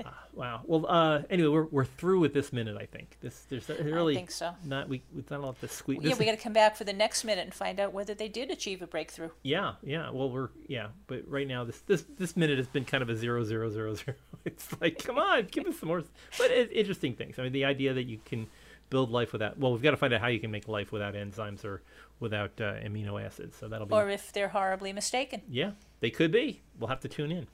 Uh, 0.04 0.10
wow. 0.32 0.60
Well, 0.64 0.86
uh, 0.88 1.22
anyway, 1.30 1.48
we're 1.48 1.64
we're 1.64 1.84
through 1.84 2.20
with 2.20 2.34
this 2.34 2.52
minute. 2.52 2.76
I 2.76 2.86
think 2.86 3.16
this 3.20 3.44
there's 3.48 3.68
really 3.68 4.14
I 4.14 4.16
think 4.16 4.30
so. 4.30 4.54
not 4.64 4.88
we 4.88 5.02
we've 5.14 5.26
done 5.26 5.40
a 5.40 5.46
lot 5.46 5.60
to 5.60 5.68
squeeze. 5.68 6.00
yeah, 6.02 6.14
we 6.14 6.24
got 6.24 6.32
to 6.32 6.36
come 6.36 6.52
back 6.52 6.76
for 6.76 6.84
the 6.84 6.92
next 6.92 7.24
minute 7.24 7.44
and 7.44 7.54
find 7.54 7.80
out 7.80 7.92
whether 7.92 8.14
they 8.14 8.28
did 8.28 8.50
achieve 8.50 8.82
a 8.82 8.86
breakthrough. 8.86 9.30
Yeah, 9.42 9.74
yeah. 9.82 10.10
Well, 10.10 10.30
we're 10.30 10.50
yeah, 10.66 10.88
but 11.06 11.22
right 11.26 11.46
now 11.46 11.64
this 11.64 11.80
this 11.80 12.04
this 12.18 12.36
minute 12.36 12.58
has 12.58 12.68
been 12.68 12.84
kind 12.84 13.02
of 13.02 13.08
a 13.08 13.16
zero 13.16 13.44
zero 13.44 13.70
zero 13.70 13.94
zero. 13.94 14.16
It's 14.44 14.68
like, 14.80 15.04
come 15.04 15.18
on, 15.18 15.48
give 15.50 15.66
us 15.66 15.78
some 15.78 15.88
more. 15.88 16.02
But 16.38 16.50
it, 16.50 16.72
interesting 16.72 17.14
things. 17.14 17.38
I 17.38 17.42
mean, 17.42 17.52
the 17.52 17.66
idea 17.66 17.92
that 17.92 18.04
you 18.04 18.18
can 18.24 18.46
build 18.90 19.10
life 19.10 19.32
without. 19.32 19.58
Well, 19.58 19.72
we've 19.72 19.82
got 19.82 19.92
to 19.92 19.96
find 19.96 20.12
out 20.12 20.20
how 20.20 20.26
you 20.26 20.40
can 20.40 20.50
make 20.50 20.68
life 20.68 20.92
without 20.92 21.14
enzymes 21.14 21.64
or 21.64 21.82
without 22.18 22.52
uh, 22.60 22.74
amino 22.74 23.24
acids. 23.24 23.56
So 23.56 23.68
that'll 23.68 23.86
be. 23.86 23.94
Or 23.94 24.10
if 24.10 24.32
they're 24.32 24.48
horribly 24.48 24.92
mistaken. 24.92 25.42
yeah, 25.48 25.70
they 26.00 26.10
could 26.10 26.30
be. 26.32 26.62
We'll 26.78 26.88
have 26.88 27.00
to 27.00 27.08
tune 27.08 27.30
in. 27.32 27.46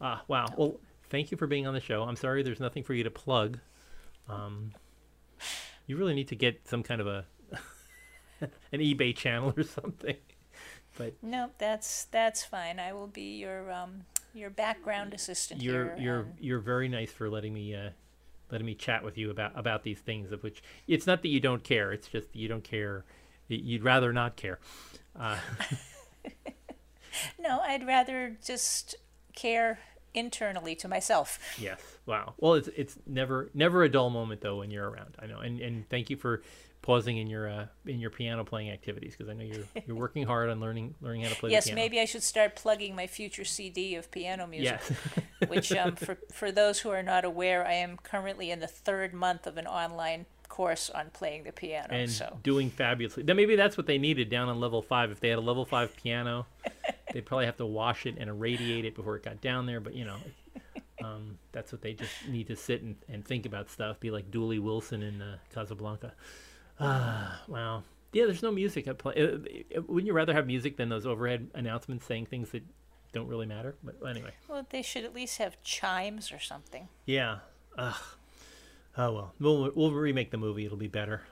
Uh, 0.00 0.18
wow. 0.28 0.46
Well, 0.56 0.80
thank 1.10 1.30
you 1.30 1.36
for 1.36 1.46
being 1.46 1.66
on 1.66 1.74
the 1.74 1.80
show. 1.80 2.02
I'm 2.02 2.16
sorry 2.16 2.42
there's 2.42 2.60
nothing 2.60 2.82
for 2.82 2.94
you 2.94 3.04
to 3.04 3.10
plug. 3.10 3.58
Um, 4.28 4.72
you 5.86 5.96
really 5.96 6.14
need 6.14 6.28
to 6.28 6.36
get 6.36 6.66
some 6.66 6.82
kind 6.82 7.00
of 7.00 7.06
a 7.06 7.24
an 8.40 8.80
eBay 8.80 9.14
channel 9.16 9.52
or 9.56 9.62
something. 9.62 10.16
But 10.96 11.14
No, 11.22 11.50
that's 11.58 12.04
that's 12.04 12.44
fine. 12.44 12.78
I 12.78 12.92
will 12.92 13.08
be 13.08 13.36
your 13.38 13.70
um 13.72 14.02
your 14.32 14.50
background 14.50 15.14
assistant 15.14 15.62
you're 15.62 15.94
here. 15.94 15.96
you're 15.98 16.26
you're 16.40 16.58
very 16.58 16.88
nice 16.88 17.10
for 17.10 17.30
letting 17.30 17.54
me 17.54 17.74
uh, 17.74 17.90
letting 18.50 18.66
me 18.66 18.74
chat 18.74 19.04
with 19.04 19.16
you 19.16 19.30
about 19.30 19.52
about 19.56 19.82
these 19.84 20.00
things 20.00 20.32
of 20.32 20.42
which 20.42 20.62
it's 20.88 21.06
not 21.06 21.22
that 21.22 21.28
you 21.28 21.38
don't 21.38 21.62
care 21.62 21.92
it's 21.92 22.08
just 22.08 22.34
you 22.34 22.48
don't 22.48 22.64
care 22.64 23.04
you'd 23.46 23.84
rather 23.84 24.12
not 24.12 24.34
care 24.34 24.58
uh, 25.18 25.38
No, 27.38 27.60
I'd 27.60 27.86
rather 27.86 28.36
just 28.44 28.94
care 29.34 29.78
internally 30.14 30.76
to 30.76 30.86
myself. 30.86 31.40
yes 31.58 31.80
wow 32.06 32.34
well 32.38 32.54
it's 32.54 32.68
it's 32.76 32.96
never 33.04 33.50
never 33.52 33.82
a 33.82 33.88
dull 33.88 34.10
moment 34.10 34.40
though 34.40 34.58
when 34.58 34.70
you're 34.70 34.88
around 34.88 35.16
I 35.20 35.26
know 35.26 35.40
and 35.40 35.60
and 35.60 35.88
thank 35.88 36.08
you 36.08 36.16
for 36.16 36.42
pausing 36.82 37.16
in 37.16 37.26
your 37.26 37.48
uh, 37.48 37.66
in 37.86 37.98
your 37.98 38.10
piano 38.10 38.44
playing 38.44 38.70
activities 38.70 39.16
because 39.16 39.28
I 39.28 39.34
know 39.34 39.42
you're 39.42 39.64
you're 39.86 39.96
working 39.96 40.24
hard 40.24 40.50
on 40.50 40.60
learning 40.60 40.94
learning 41.00 41.22
how 41.22 41.30
to 41.30 41.34
play 41.34 41.50
yes, 41.50 41.64
the 41.64 41.70
piano 41.70 41.80
Yes, 41.80 41.84
maybe 41.84 42.00
I 42.00 42.04
should 42.04 42.22
start 42.22 42.54
plugging 42.54 42.94
my 42.94 43.08
future 43.08 43.44
CD 43.44 43.96
of 43.96 44.10
piano 44.12 44.46
music. 44.46 44.78
yes 44.88 44.92
which 45.48 45.72
um, 45.72 45.96
for 45.96 46.16
for 46.32 46.52
those 46.52 46.78
who 46.80 46.90
are 46.90 47.02
not 47.02 47.24
aware, 47.24 47.66
I 47.66 47.72
am 47.72 47.96
currently 47.96 48.50
in 48.52 48.60
the 48.60 48.66
third 48.68 49.12
month 49.14 49.46
of 49.48 49.56
an 49.56 49.66
online 49.66 50.26
course 50.48 50.90
on 50.90 51.10
playing 51.12 51.42
the 51.44 51.52
piano. 51.52 51.88
and 51.90 52.08
so 52.10 52.38
doing 52.44 52.70
fabulously. 52.70 53.24
Then 53.24 53.34
maybe 53.36 53.56
that's 53.56 53.76
what 53.76 53.86
they 53.86 53.98
needed 53.98 54.28
down 54.28 54.48
on 54.48 54.60
level 54.60 54.80
five. 54.82 55.10
If 55.10 55.18
they 55.20 55.30
had 55.30 55.38
a 55.38 55.42
level 55.42 55.64
five 55.64 55.96
piano, 55.96 56.46
they'd 57.14 57.24
probably 57.24 57.46
have 57.46 57.56
to 57.56 57.64
wash 57.66 58.04
it 58.04 58.16
and 58.18 58.28
irradiate 58.28 58.84
it 58.84 58.94
before 58.94 59.16
it 59.16 59.22
got 59.22 59.40
down 59.40 59.64
there. 59.64 59.80
But 59.80 59.94
you 59.94 60.04
know, 60.04 60.16
um, 61.02 61.38
that's 61.52 61.72
what 61.72 61.80
they 61.80 61.94
just 61.94 62.12
need 62.28 62.48
to 62.48 62.56
sit 62.56 62.82
and, 62.82 62.96
and 63.08 63.24
think 63.24 63.46
about 63.46 63.70
stuff. 63.70 63.98
Be 64.00 64.10
like 64.10 64.30
Dooley 64.30 64.58
Wilson 64.58 65.02
in 65.02 65.22
uh, 65.22 65.38
Casablanca. 65.54 66.12
Ah, 66.78 67.40
wow. 67.48 67.82
Yeah, 68.12 68.26
there's 68.26 68.42
no 68.42 68.50
music. 68.52 68.86
At 68.86 68.98
play. 68.98 69.14
Uh, 69.16 69.78
uh, 69.78 69.82
wouldn't 69.86 70.06
you 70.06 70.12
rather 70.12 70.34
have 70.34 70.46
music 70.46 70.76
than 70.76 70.88
those 70.88 71.06
overhead 71.06 71.48
announcements 71.54 72.04
saying 72.04 72.26
things 72.26 72.50
that 72.50 72.62
don't 73.12 73.28
really 73.28 73.46
matter? 73.46 73.76
But 73.82 73.96
anyway, 74.08 74.30
well, 74.48 74.66
they 74.68 74.82
should 74.82 75.04
at 75.04 75.14
least 75.14 75.38
have 75.38 75.60
chimes 75.62 76.30
or 76.32 76.38
something. 76.40 76.88
yeah. 77.06 77.38
Ugh. 77.78 77.94
Oh 78.96 79.12
well, 79.12 79.34
we'll 79.40 79.72
we'll 79.74 79.90
remake 79.90 80.30
the 80.30 80.36
movie. 80.36 80.64
It'll 80.64 80.76
be 80.78 80.86
better. 80.86 81.22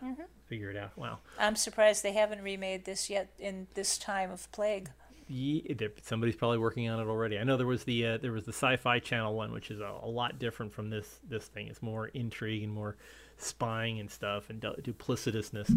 Figure 0.47 0.71
it 0.71 0.77
out. 0.77 0.99
Wow. 0.99 1.21
I'm 1.39 1.55
surprised 1.55 2.03
they 2.03 2.13
haven't 2.13 2.43
remade 2.43 2.85
this 2.85 3.09
yet 3.09 3.31
in 3.39 3.69
this 3.75 3.97
time 3.97 4.33
of 4.33 4.51
plague. 4.51 4.91
Ye 5.33 5.75
somebody's 6.03 6.37
probably 6.37 6.59
working 6.59 6.91
on 6.91 7.01
it 7.01 7.09
already. 7.09 7.39
I 7.39 7.45
know 7.45 7.57
there 7.57 7.67
was 7.67 7.85
the 7.85 8.07
uh, 8.07 8.17
there 8.19 8.33
was 8.33 8.45
the 8.45 8.53
Sci-Fi 8.53 8.99
Channel 8.99 9.35
one, 9.35 9.51
which 9.51 9.71
is 9.71 9.81
a, 9.81 9.91
a 10.03 10.07
lot 10.09 10.39
different 10.39 10.75
from 10.75 10.91
this 10.91 11.21
this 11.27 11.47
thing. 11.47 11.69
It's 11.69 11.81
more 11.81 12.09
intrigue 12.09 12.63
and 12.63 12.73
more 12.73 12.97
spying 13.39 13.99
and 13.99 14.11
stuff 14.11 14.51
and 14.51 14.61
du- 14.61 14.77
duplicitousness. 14.83 15.75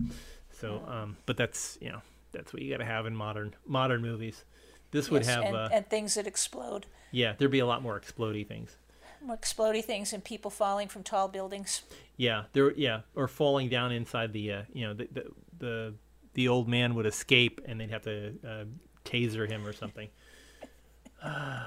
So, 0.52 0.84
um, 0.88 1.18
but 1.26 1.38
that's 1.38 1.78
you 1.80 1.90
know 1.90 2.02
that's 2.34 2.52
what 2.52 2.62
you 2.64 2.70
got 2.70 2.80
to 2.80 2.86
have 2.86 3.06
in 3.06 3.16
modern 3.16 3.56
modern 3.66 4.02
movies. 4.02 4.44
This 4.92 5.10
would 5.10 5.24
Yes, 5.24 5.36
have 5.36 5.46
and, 5.46 5.56
uh, 5.56 5.70
and 5.72 5.90
things 5.90 6.16
that 6.16 6.28
explode, 6.28 6.86
yeah, 7.12 7.34
there'd 7.38 7.50
be 7.52 7.60
a 7.60 7.66
lot 7.66 7.82
more 7.82 7.98
explodey 8.00 8.46
things. 8.46 8.76
more 9.22 9.38
explodey 9.38 9.84
things, 9.84 10.12
and 10.14 10.22
people 10.24 10.52
falling 10.52 10.90
from 10.90 11.04
tall 11.04 11.30
buildings. 11.30 11.82
Yeah, 12.18 12.44
there 12.52 12.74
yeah, 12.74 13.02
or 13.16 13.28
falling 13.30 13.70
down 13.70 13.94
inside 13.94 14.34
the 14.34 14.52
uh, 14.52 14.62
you 14.74 14.86
know 14.86 14.94
the, 14.94 15.08
the 15.12 15.26
the 15.58 15.94
the 16.34 16.48
old 16.50 16.68
man 16.68 16.96
would 16.96 17.06
escape 17.06 17.62
and 17.66 17.80
they'd 17.80 17.90
have 17.92 18.04
to 18.04 18.34
uh, 18.46 18.66
taser 19.06 19.48
him 19.50 19.66
or 19.66 19.72
something. 19.74 20.10
oh, 21.24 21.66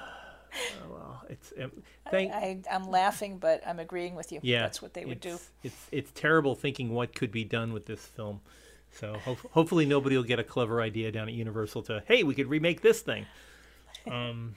well, 0.90 1.22
it's 1.28 1.52
um, 1.62 1.72
thank 2.10 2.32
I, 2.32 2.60
I'm 2.70 2.88
laughing, 2.90 3.38
but 3.38 3.62
I'm 3.66 3.78
agreeing 3.78 4.14
with 4.14 4.32
you. 4.32 4.40
yeah, 4.42 4.62
that's 4.62 4.82
what 4.82 4.94
they 4.94 5.04
would 5.04 5.20
do. 5.20 5.38
it's- 5.62 5.88
It's 5.92 6.10
terrible 6.12 6.54
thinking 6.54 6.90
what 6.94 7.14
could 7.14 7.30
be 7.32 7.44
done 7.44 7.72
with 7.72 7.86
this 7.86 8.04
film. 8.04 8.40
So 8.90 9.14
ho- 9.24 9.36
hopefully 9.52 9.84
nobody 9.84 10.16
will 10.16 10.24
get 10.24 10.38
a 10.38 10.44
clever 10.44 10.80
idea 10.80 11.12
down 11.12 11.28
at 11.28 11.34
Universal 11.34 11.82
to 11.84 12.02
hey 12.08 12.22
we 12.22 12.34
could 12.34 12.46
remake 12.48 12.80
this 12.82 13.00
thing. 13.00 13.26
Um, 14.10 14.54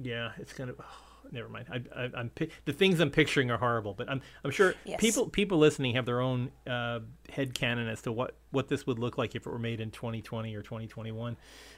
yeah, 0.00 0.30
it's 0.38 0.52
gonna. 0.52 0.74
Never 1.32 1.48
mind. 1.48 1.66
I, 1.70 2.04
I, 2.04 2.10
I'm 2.16 2.30
the 2.64 2.72
things 2.72 3.00
I'm 3.00 3.10
picturing 3.10 3.50
are 3.50 3.58
horrible, 3.58 3.94
but 3.94 4.08
I'm 4.08 4.20
I'm 4.44 4.50
sure 4.50 4.74
Yes. 4.84 5.00
people 5.00 5.28
people 5.28 5.58
listening 5.58 5.94
have 5.94 6.06
their 6.06 6.20
own 6.20 6.50
uh, 6.66 7.00
head 7.30 7.54
canon 7.54 7.88
as 7.88 8.02
to 8.02 8.12
what 8.12 8.34
what 8.50 8.68
this 8.68 8.86
would 8.86 8.98
look 8.98 9.18
like 9.18 9.34
if 9.34 9.46
it 9.46 9.50
were 9.50 9.58
made 9.58 9.80
in 9.80 9.90
2020 9.90 10.54
or 10.54 10.62
2021. 10.62 11.36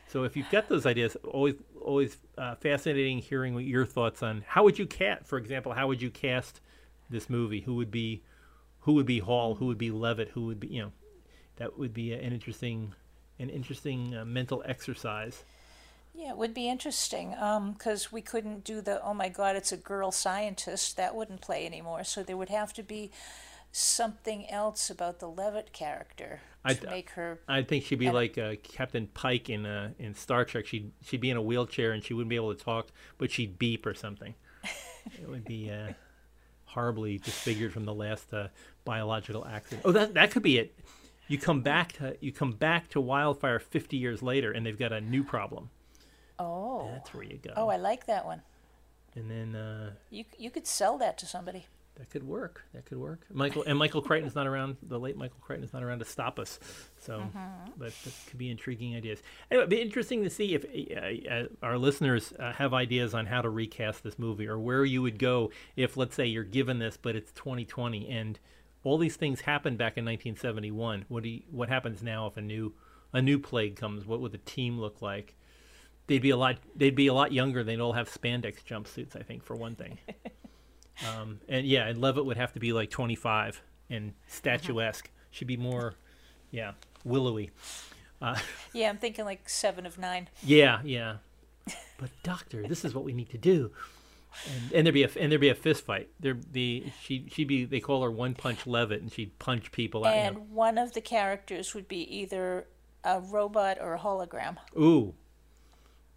So 0.08 0.24
if 0.24 0.36
you've 0.36 0.50
got 0.50 0.68
those 0.68 0.86
ideas, 0.86 1.16
always 1.24 1.54
always 1.80 2.18
uh, 2.38 2.54
fascinating 2.56 3.18
hearing 3.18 3.54
what 3.54 3.64
your 3.64 3.86
thoughts 3.86 4.22
on 4.22 4.44
how 4.46 4.64
would 4.64 4.78
you 4.78 4.86
cast, 4.86 5.26
for 5.26 5.38
example, 5.38 5.72
how 5.72 5.86
would 5.88 6.02
you 6.02 6.10
cast 6.10 6.60
this 7.10 7.28
movie? 7.30 7.60
Who 7.60 7.74
would 7.76 7.90
be 7.90 8.22
who 8.80 8.94
would 8.94 9.06
be 9.06 9.20
Hall? 9.20 9.54
Who 9.56 9.66
would 9.66 9.78
be 9.78 9.90
Levitt? 9.90 10.30
Who 10.30 10.46
would 10.46 10.60
be 10.60 10.68
you 10.68 10.82
know 10.82 10.92
that 11.56 11.78
would 11.78 11.92
be 11.94 12.12
an 12.12 12.32
interesting 12.32 12.94
an 13.38 13.50
interesting 13.50 14.14
uh, 14.14 14.24
mental 14.24 14.62
exercise. 14.66 15.44
Yeah, 16.14 16.30
it 16.30 16.36
would 16.36 16.54
be 16.54 16.68
interesting 16.68 17.30
because 17.30 18.12
we 18.12 18.20
couldn't 18.20 18.64
do 18.64 18.80
the 18.80 19.02
oh 19.02 19.14
my 19.14 19.28
god, 19.28 19.56
it's 19.56 19.72
a 19.72 19.76
girl 19.76 20.12
scientist. 20.12 20.96
That 20.96 21.14
wouldn't 21.14 21.40
play 21.40 21.64
anymore. 21.66 22.04
So 22.04 22.22
there 22.22 22.36
would 22.36 22.50
have 22.50 22.72
to 22.74 22.82
be 22.82 23.10
something 23.72 24.48
else 24.50 24.90
about 24.90 25.18
the 25.18 25.28
Levitt 25.28 25.72
character 25.72 26.40
to 26.68 26.86
make 26.90 27.10
her. 27.10 27.40
I 27.48 27.62
think 27.62 27.84
she'd 27.84 27.98
be 27.98 28.06
And- 28.06 28.14
like 28.14 28.36
uh, 28.36 28.56
Captain 28.62 29.06
Pike 29.08 29.48
in 29.48 29.64
uh, 29.64 29.90
in 29.98 30.14
Star 30.14 30.44
Trek. 30.44 30.66
She'd 30.66 30.92
she'd 31.02 31.20
be 31.20 31.30
in 31.30 31.36
a 31.36 31.42
wheelchair 31.42 31.92
and 31.92 32.04
she 32.04 32.14
wouldn't 32.14 32.30
be 32.30 32.36
able 32.36 32.54
to 32.54 32.62
talk, 32.62 32.88
but 33.18 33.30
she'd 33.30 33.58
beep 33.58 33.86
or 33.86 33.94
something. 33.94 34.34
it 35.20 35.28
would 35.28 35.44
be 35.44 35.70
uh, 35.70 35.92
horribly 36.66 37.18
disfigured 37.18 37.72
from 37.72 37.84
the 37.84 37.94
last 37.94 38.32
uh, 38.34 38.48
biological 38.84 39.46
accident. 39.46 39.82
Oh, 39.84 39.92
that 39.92 40.14
that 40.14 40.30
could 40.30 40.42
be 40.42 40.58
it. 40.58 40.78
You 41.26 41.38
come 41.38 41.62
back 41.62 41.92
to 41.94 42.16
you 42.20 42.32
come 42.32 42.52
back 42.52 42.90
to 42.90 43.00
Wildfire 43.00 43.58
50 43.58 43.96
years 43.96 44.22
later, 44.22 44.52
and 44.52 44.66
they've 44.66 44.78
got 44.78 44.92
a 44.92 45.00
new 45.00 45.24
problem. 45.24 45.70
Oh, 46.88 46.90
That's 46.92 47.12
where 47.14 47.24
you 47.24 47.38
go. 47.38 47.52
oh, 47.56 47.68
I 47.68 47.76
like 47.76 48.06
that 48.06 48.24
one. 48.24 48.42
and 49.14 49.30
then 49.30 49.54
uh, 49.54 49.90
You 50.10 50.24
you 50.38 50.50
could 50.50 50.66
sell 50.66 50.98
that 50.98 51.18
to 51.18 51.26
somebody. 51.26 51.66
that 51.96 52.08
could 52.10 52.22
work. 52.24 52.64
That 52.72 52.86
could 52.86 52.98
work. 52.98 53.26
Michael 53.30 53.64
and 53.66 53.78
Michael 53.78 54.00
Crichton's 54.02 54.34
not 54.34 54.46
around. 54.46 54.76
The 54.82 54.98
late 54.98 55.16
Michael 55.16 55.38
Crichton 55.42 55.64
is 55.64 55.72
not 55.74 55.82
around 55.82 55.98
to 55.98 56.04
stop 56.06 56.38
us. 56.38 56.58
So, 56.98 57.22
but 57.76 57.92
that 58.04 58.12
could 58.28 58.38
be 58.38 58.50
intriguing 58.50 58.96
ideas. 58.96 59.22
Anyway, 59.50 59.62
it'd 59.64 59.70
be 59.70 59.80
interesting 59.82 60.22
to 60.24 60.30
see 60.30 60.54
if 60.54 60.64
uh, 60.64 61.30
uh, 61.34 61.46
our 61.62 61.76
listeners 61.78 62.32
uh, 62.38 62.52
have 62.52 62.72
ideas 62.72 63.12
on 63.12 63.26
how 63.26 63.42
to 63.42 63.50
recast 63.50 64.02
this 64.02 64.18
movie 64.18 64.46
or 64.48 64.58
where 64.58 64.84
you 64.84 65.02
would 65.02 65.18
go 65.18 65.50
if, 65.76 65.96
let's 65.96 66.14
say, 66.14 66.24
you're 66.26 66.44
given 66.44 66.78
this, 66.78 66.96
but 66.96 67.14
it's 67.16 67.32
2020 67.32 68.08
and 68.08 68.38
all 68.84 68.98
these 68.98 69.16
things 69.16 69.42
happened 69.42 69.78
back 69.78 69.96
in 69.98 70.04
1971. 70.04 71.04
What 71.08 71.22
do 71.24 71.28
you, 71.28 71.42
what 71.50 71.68
happens 71.68 72.02
now 72.02 72.26
if 72.26 72.36
a 72.36 72.40
new 72.40 72.72
a 73.12 73.20
new 73.20 73.38
plague 73.38 73.76
comes? 73.76 74.06
What 74.06 74.20
would 74.20 74.32
the 74.32 74.38
team 74.38 74.78
look 74.80 75.02
like? 75.02 75.34
They'd 76.12 76.20
be 76.20 76.28
a 76.28 76.36
lot. 76.36 76.58
They'd 76.76 76.94
be 76.94 77.06
a 77.06 77.14
lot 77.14 77.32
younger. 77.32 77.64
They'd 77.64 77.80
all 77.80 77.94
have 77.94 78.06
spandex 78.06 78.62
jumpsuits, 78.68 79.16
I 79.16 79.22
think, 79.22 79.42
for 79.42 79.56
one 79.56 79.74
thing. 79.74 79.98
Um, 81.08 81.40
and 81.48 81.66
yeah, 81.66 81.88
and 81.88 82.00
Levitt 82.00 82.26
would 82.26 82.36
have 82.36 82.52
to 82.52 82.60
be 82.60 82.74
like 82.74 82.90
25 82.90 83.60
and 83.88 84.12
statuesque. 84.28 85.10
Should 85.30 85.48
be 85.48 85.56
more, 85.56 85.94
yeah, 86.50 86.72
willowy. 87.04 87.50
Yeah, 88.72 88.90
I'm 88.90 88.98
thinking 88.98 89.24
like 89.24 89.48
seven 89.48 89.84
of 89.84 89.98
nine. 89.98 90.28
Yeah, 90.44 90.80
yeah. 90.84 91.16
But 91.98 92.10
doctor, 92.22 92.68
this 92.68 92.84
is 92.84 92.94
what 92.94 93.04
we 93.04 93.14
need 93.14 93.30
to 93.30 93.38
do. 93.38 93.72
And, 94.46 94.72
and 94.72 94.86
there'd 94.86 94.94
be 94.94 95.02
a 95.02 95.10
and 95.18 95.32
there'd 95.32 95.40
be 95.40 95.48
a 95.48 95.56
fist 95.56 95.84
fight. 95.84 96.10
There 96.20 96.36
the 96.52 96.84
she 97.02 97.26
she'd 97.32 97.48
be 97.48 97.64
they 97.64 97.80
call 97.80 98.02
her 98.02 98.10
one 98.12 98.34
punch 98.34 98.64
Levitt, 98.64 99.02
and 99.02 99.12
she'd 99.12 99.36
punch 99.40 99.72
people 99.72 100.04
out. 100.04 100.14
And 100.14 100.50
one 100.50 100.78
of 100.78 100.92
the 100.92 101.00
characters 101.00 101.74
would 101.74 101.88
be 101.88 102.02
either 102.16 102.68
a 103.02 103.18
robot 103.18 103.78
or 103.80 103.94
a 103.94 103.98
hologram. 103.98 104.58
Ooh, 104.76 105.14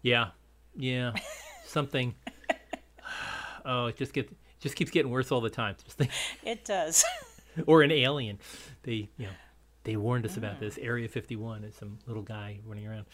yeah, 0.06 0.28
yeah, 0.76 1.12
something. 1.66 2.14
Oh, 3.68 3.86
it 3.86 3.96
just 3.96 4.12
gets 4.12 4.32
just 4.60 4.76
keeps 4.76 4.92
getting 4.92 5.10
worse 5.10 5.32
all 5.32 5.40
the 5.40 5.50
time. 5.50 5.74
Just 5.84 5.98
think, 5.98 6.12
It 6.44 6.64
does. 6.64 7.04
or 7.66 7.82
an 7.82 7.90
alien. 7.90 8.38
They, 8.84 9.08
you 9.16 9.26
know, 9.26 9.32
they 9.82 9.96
warned 9.96 10.24
us 10.24 10.36
about 10.36 10.60
this. 10.60 10.78
Area 10.78 11.08
51 11.08 11.64
is 11.64 11.74
some 11.74 11.98
little 12.06 12.22
guy 12.22 12.60
running 12.64 12.86
around. 12.86 13.06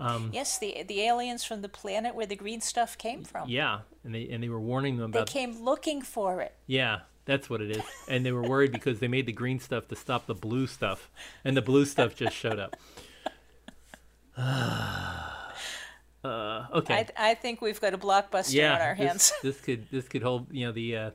Um, 0.00 0.30
yes, 0.32 0.58
the 0.58 0.82
the 0.88 1.02
aliens 1.02 1.44
from 1.44 1.62
the 1.62 1.68
planet 1.68 2.16
where 2.16 2.26
the 2.26 2.34
green 2.34 2.60
stuff 2.60 2.98
came 2.98 3.22
from. 3.22 3.48
Yeah, 3.48 3.82
and 4.02 4.12
they 4.12 4.28
and 4.28 4.42
they 4.42 4.48
were 4.48 4.58
warning 4.58 4.96
them 4.96 5.12
about. 5.12 5.28
They 5.28 5.32
came 5.32 5.62
looking 5.62 6.02
for 6.02 6.40
it. 6.40 6.52
Yeah, 6.66 7.02
that's 7.24 7.48
what 7.48 7.62
it 7.62 7.70
is. 7.70 7.84
And 8.08 8.26
they 8.26 8.32
were 8.32 8.42
worried 8.42 8.72
because 8.72 8.98
they 8.98 9.06
made 9.06 9.26
the 9.26 9.32
green 9.32 9.60
stuff 9.60 9.86
to 9.86 9.94
stop 9.94 10.26
the 10.26 10.34
blue 10.34 10.66
stuff, 10.66 11.12
and 11.44 11.56
the 11.56 11.62
blue 11.62 11.84
stuff 11.84 12.16
just 12.16 12.34
showed 12.34 12.58
up. 12.58 12.74
uh, 16.24 16.66
okay. 16.74 17.06
I, 17.16 17.30
I 17.30 17.34
think 17.34 17.60
we've 17.60 17.80
got 17.80 17.94
a 17.94 17.98
blockbuster 17.98 18.54
yeah, 18.54 18.74
on 18.74 18.80
our 18.80 18.94
this- 18.96 19.06
hands. 19.06 19.32
This, 19.42 19.60
could 19.60 19.90
this 19.90 20.08
could 20.08 20.22
hold 20.22 20.46
you 20.52 20.66
know 20.66 20.72
the 20.72 20.96
uh, 20.96 21.10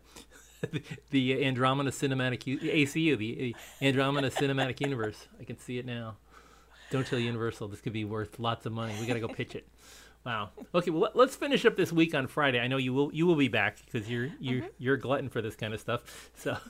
the 1.12 1.46
Andromeda 1.46 1.92
Cinematic 1.92 2.46
U- 2.48 2.60
ACU 2.60 3.18
the 3.18 3.56
Andromeda 3.82 4.30
Cinematic 4.30 4.82
Universe. 4.82 5.28
I 5.40 5.44
can 5.44 5.58
see 5.58 5.78
it 5.78 5.86
now. 5.86 6.18
Don't 6.90 7.06
tell 7.06 7.20
Universal 7.20 7.68
this 7.70 7.82
could 7.82 7.94
be 7.94 8.06
worth 8.06 8.40
lots 8.40 8.66
of 8.66 8.72
money. 8.72 8.94
We 9.00 9.06
got 9.06 9.16
to 9.16 9.20
go 9.20 9.28
pitch 9.28 9.56
it. 9.56 9.68
Wow. 10.26 10.50
Okay. 10.76 10.92
Well, 10.92 11.04
let- 11.04 11.16
let's 11.16 11.38
finish 11.38 11.64
up 11.64 11.78
this 11.78 11.94
week 11.94 12.14
on 12.14 12.28
Friday. 12.28 12.60
I 12.60 12.68
know 12.68 12.76
you 12.76 12.92
will 12.94 13.14
you 13.14 13.26
will 13.26 13.36
be 13.38 13.48
back 13.48 13.78
because 13.86 14.10
you're 14.10 14.28
you're 14.42 14.62
Mm-hmm. 14.64 14.68
you're 14.78 14.96
a 14.96 15.00
glutton 15.00 15.30
for 15.30 15.42
this 15.42 15.56
kind 15.56 15.74
of 15.74 15.80
stuff. 15.80 16.32
So. 16.36 16.58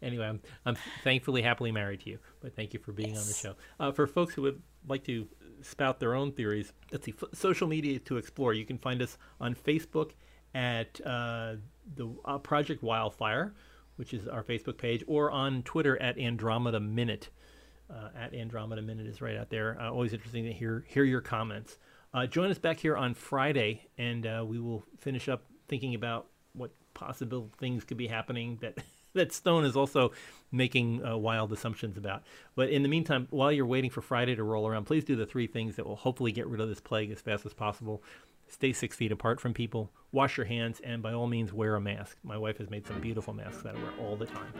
Anyway, 0.00 0.24
I'm, 0.24 0.40
I'm 0.64 0.76
thankfully 1.02 1.42
happily 1.42 1.72
married 1.72 2.02
to 2.02 2.10
you, 2.10 2.18
but 2.40 2.54
thank 2.54 2.72
you 2.72 2.78
for 2.78 2.92
being 2.92 3.16
on 3.18 3.26
the 3.26 3.32
show. 3.34 3.54
Uh, 3.80 3.90
for 3.90 4.06
folks 4.06 4.32
who 4.32 4.42
would 4.42 4.62
like 4.86 5.02
to 5.06 5.26
spout 5.62 6.00
their 6.00 6.14
own 6.14 6.32
theories, 6.32 6.72
let's 6.92 7.04
see, 7.04 7.14
f- 7.20 7.28
social 7.32 7.68
media 7.68 7.98
to 8.00 8.16
explore. 8.16 8.54
You 8.54 8.64
can 8.64 8.78
find 8.78 9.02
us 9.02 9.18
on 9.40 9.54
Facebook 9.54 10.12
at 10.54 11.00
uh, 11.04 11.56
the 11.96 12.08
uh, 12.24 12.38
Project 12.38 12.82
Wildfire, 12.82 13.54
which 13.96 14.14
is 14.14 14.26
our 14.28 14.42
Facebook 14.42 14.78
page, 14.78 15.04
or 15.06 15.30
on 15.30 15.62
Twitter 15.62 16.00
at 16.00 16.18
Andromeda 16.18 16.80
Minute. 16.80 17.30
Uh, 17.90 18.10
at 18.18 18.34
Andromeda 18.34 18.82
Minute 18.82 19.06
is 19.06 19.22
right 19.22 19.36
out 19.36 19.48
there. 19.48 19.80
Uh, 19.80 19.90
always 19.90 20.12
interesting 20.12 20.44
to 20.44 20.52
hear 20.52 20.84
hear 20.88 21.04
your 21.04 21.22
comments. 21.22 21.78
Uh, 22.12 22.26
join 22.26 22.50
us 22.50 22.58
back 22.58 22.78
here 22.78 22.96
on 22.96 23.14
Friday, 23.14 23.86
and 23.96 24.26
uh, 24.26 24.44
we 24.46 24.58
will 24.58 24.84
finish 24.98 25.28
up 25.28 25.44
thinking 25.68 25.94
about 25.94 26.26
what 26.52 26.70
possible 26.92 27.50
things 27.58 27.84
could 27.84 27.96
be 27.96 28.06
happening 28.06 28.58
that 28.60 28.78
that 29.14 29.32
Stone 29.32 29.64
is 29.64 29.76
also 29.76 30.12
making 30.50 31.04
uh, 31.06 31.16
wild 31.16 31.52
assumptions 31.52 31.96
about. 31.96 32.22
But 32.54 32.70
in 32.70 32.82
the 32.82 32.88
meantime, 32.88 33.26
while 33.30 33.52
you're 33.52 33.66
waiting 33.66 33.90
for 33.90 34.00
Friday 34.00 34.34
to 34.34 34.42
roll 34.42 34.66
around, 34.66 34.84
please 34.84 35.04
do 35.04 35.14
the 35.16 35.26
three 35.26 35.46
things 35.46 35.76
that 35.76 35.86
will 35.86 35.96
hopefully 35.96 36.32
get 36.32 36.46
rid 36.46 36.60
of 36.60 36.68
this 36.68 36.80
plague 36.80 37.10
as 37.10 37.20
fast 37.20 37.44
as 37.44 37.52
possible. 37.52 38.02
Stay 38.50 38.72
six 38.72 38.96
feet 38.96 39.12
apart 39.12 39.40
from 39.42 39.52
people, 39.52 39.90
wash 40.10 40.38
your 40.38 40.46
hands, 40.46 40.80
and 40.82 41.02
by 41.02 41.12
all 41.12 41.26
means, 41.26 41.52
wear 41.52 41.74
a 41.76 41.80
mask. 41.82 42.16
My 42.22 42.38
wife 42.38 42.56
has 42.56 42.70
made 42.70 42.86
some 42.86 42.98
beautiful 42.98 43.34
masks 43.34 43.62
that 43.62 43.74
I 43.76 43.78
wear 43.78 43.92
all 44.00 44.16
the 44.16 44.24
time. 44.24 44.52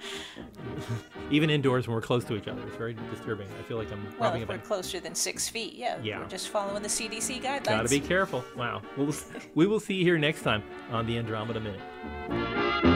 Even 1.32 1.50
indoors 1.50 1.88
when 1.88 1.96
we're 1.96 2.00
close 2.00 2.24
to 2.26 2.36
each 2.36 2.46
other. 2.46 2.62
It's 2.66 2.76
very 2.76 2.94
disturbing. 3.10 3.48
I 3.58 3.62
feel 3.62 3.76
like 3.76 3.90
I'm 3.90 4.04
Well, 4.20 4.28
robbing 4.28 4.42
if 4.42 4.48
we're 4.48 4.54
bank. 4.54 4.66
closer 4.68 5.00
than 5.00 5.16
six 5.16 5.48
feet, 5.48 5.74
yeah, 5.74 5.98
Yeah. 6.00 6.20
we're 6.20 6.28
just 6.28 6.48
following 6.50 6.82
the 6.84 6.88
CDC 6.88 7.40
guidelines. 7.42 7.64
Gotta 7.64 7.88
be 7.88 7.98
careful. 8.00 8.44
Wow. 8.56 8.82
We'll, 8.96 9.12
we 9.56 9.66
will 9.66 9.80
see 9.80 9.94
you 9.94 10.04
here 10.04 10.18
next 10.18 10.42
time 10.42 10.62
on 10.92 11.04
the 11.06 11.18
Andromeda 11.18 11.58
Minute. 11.58 11.80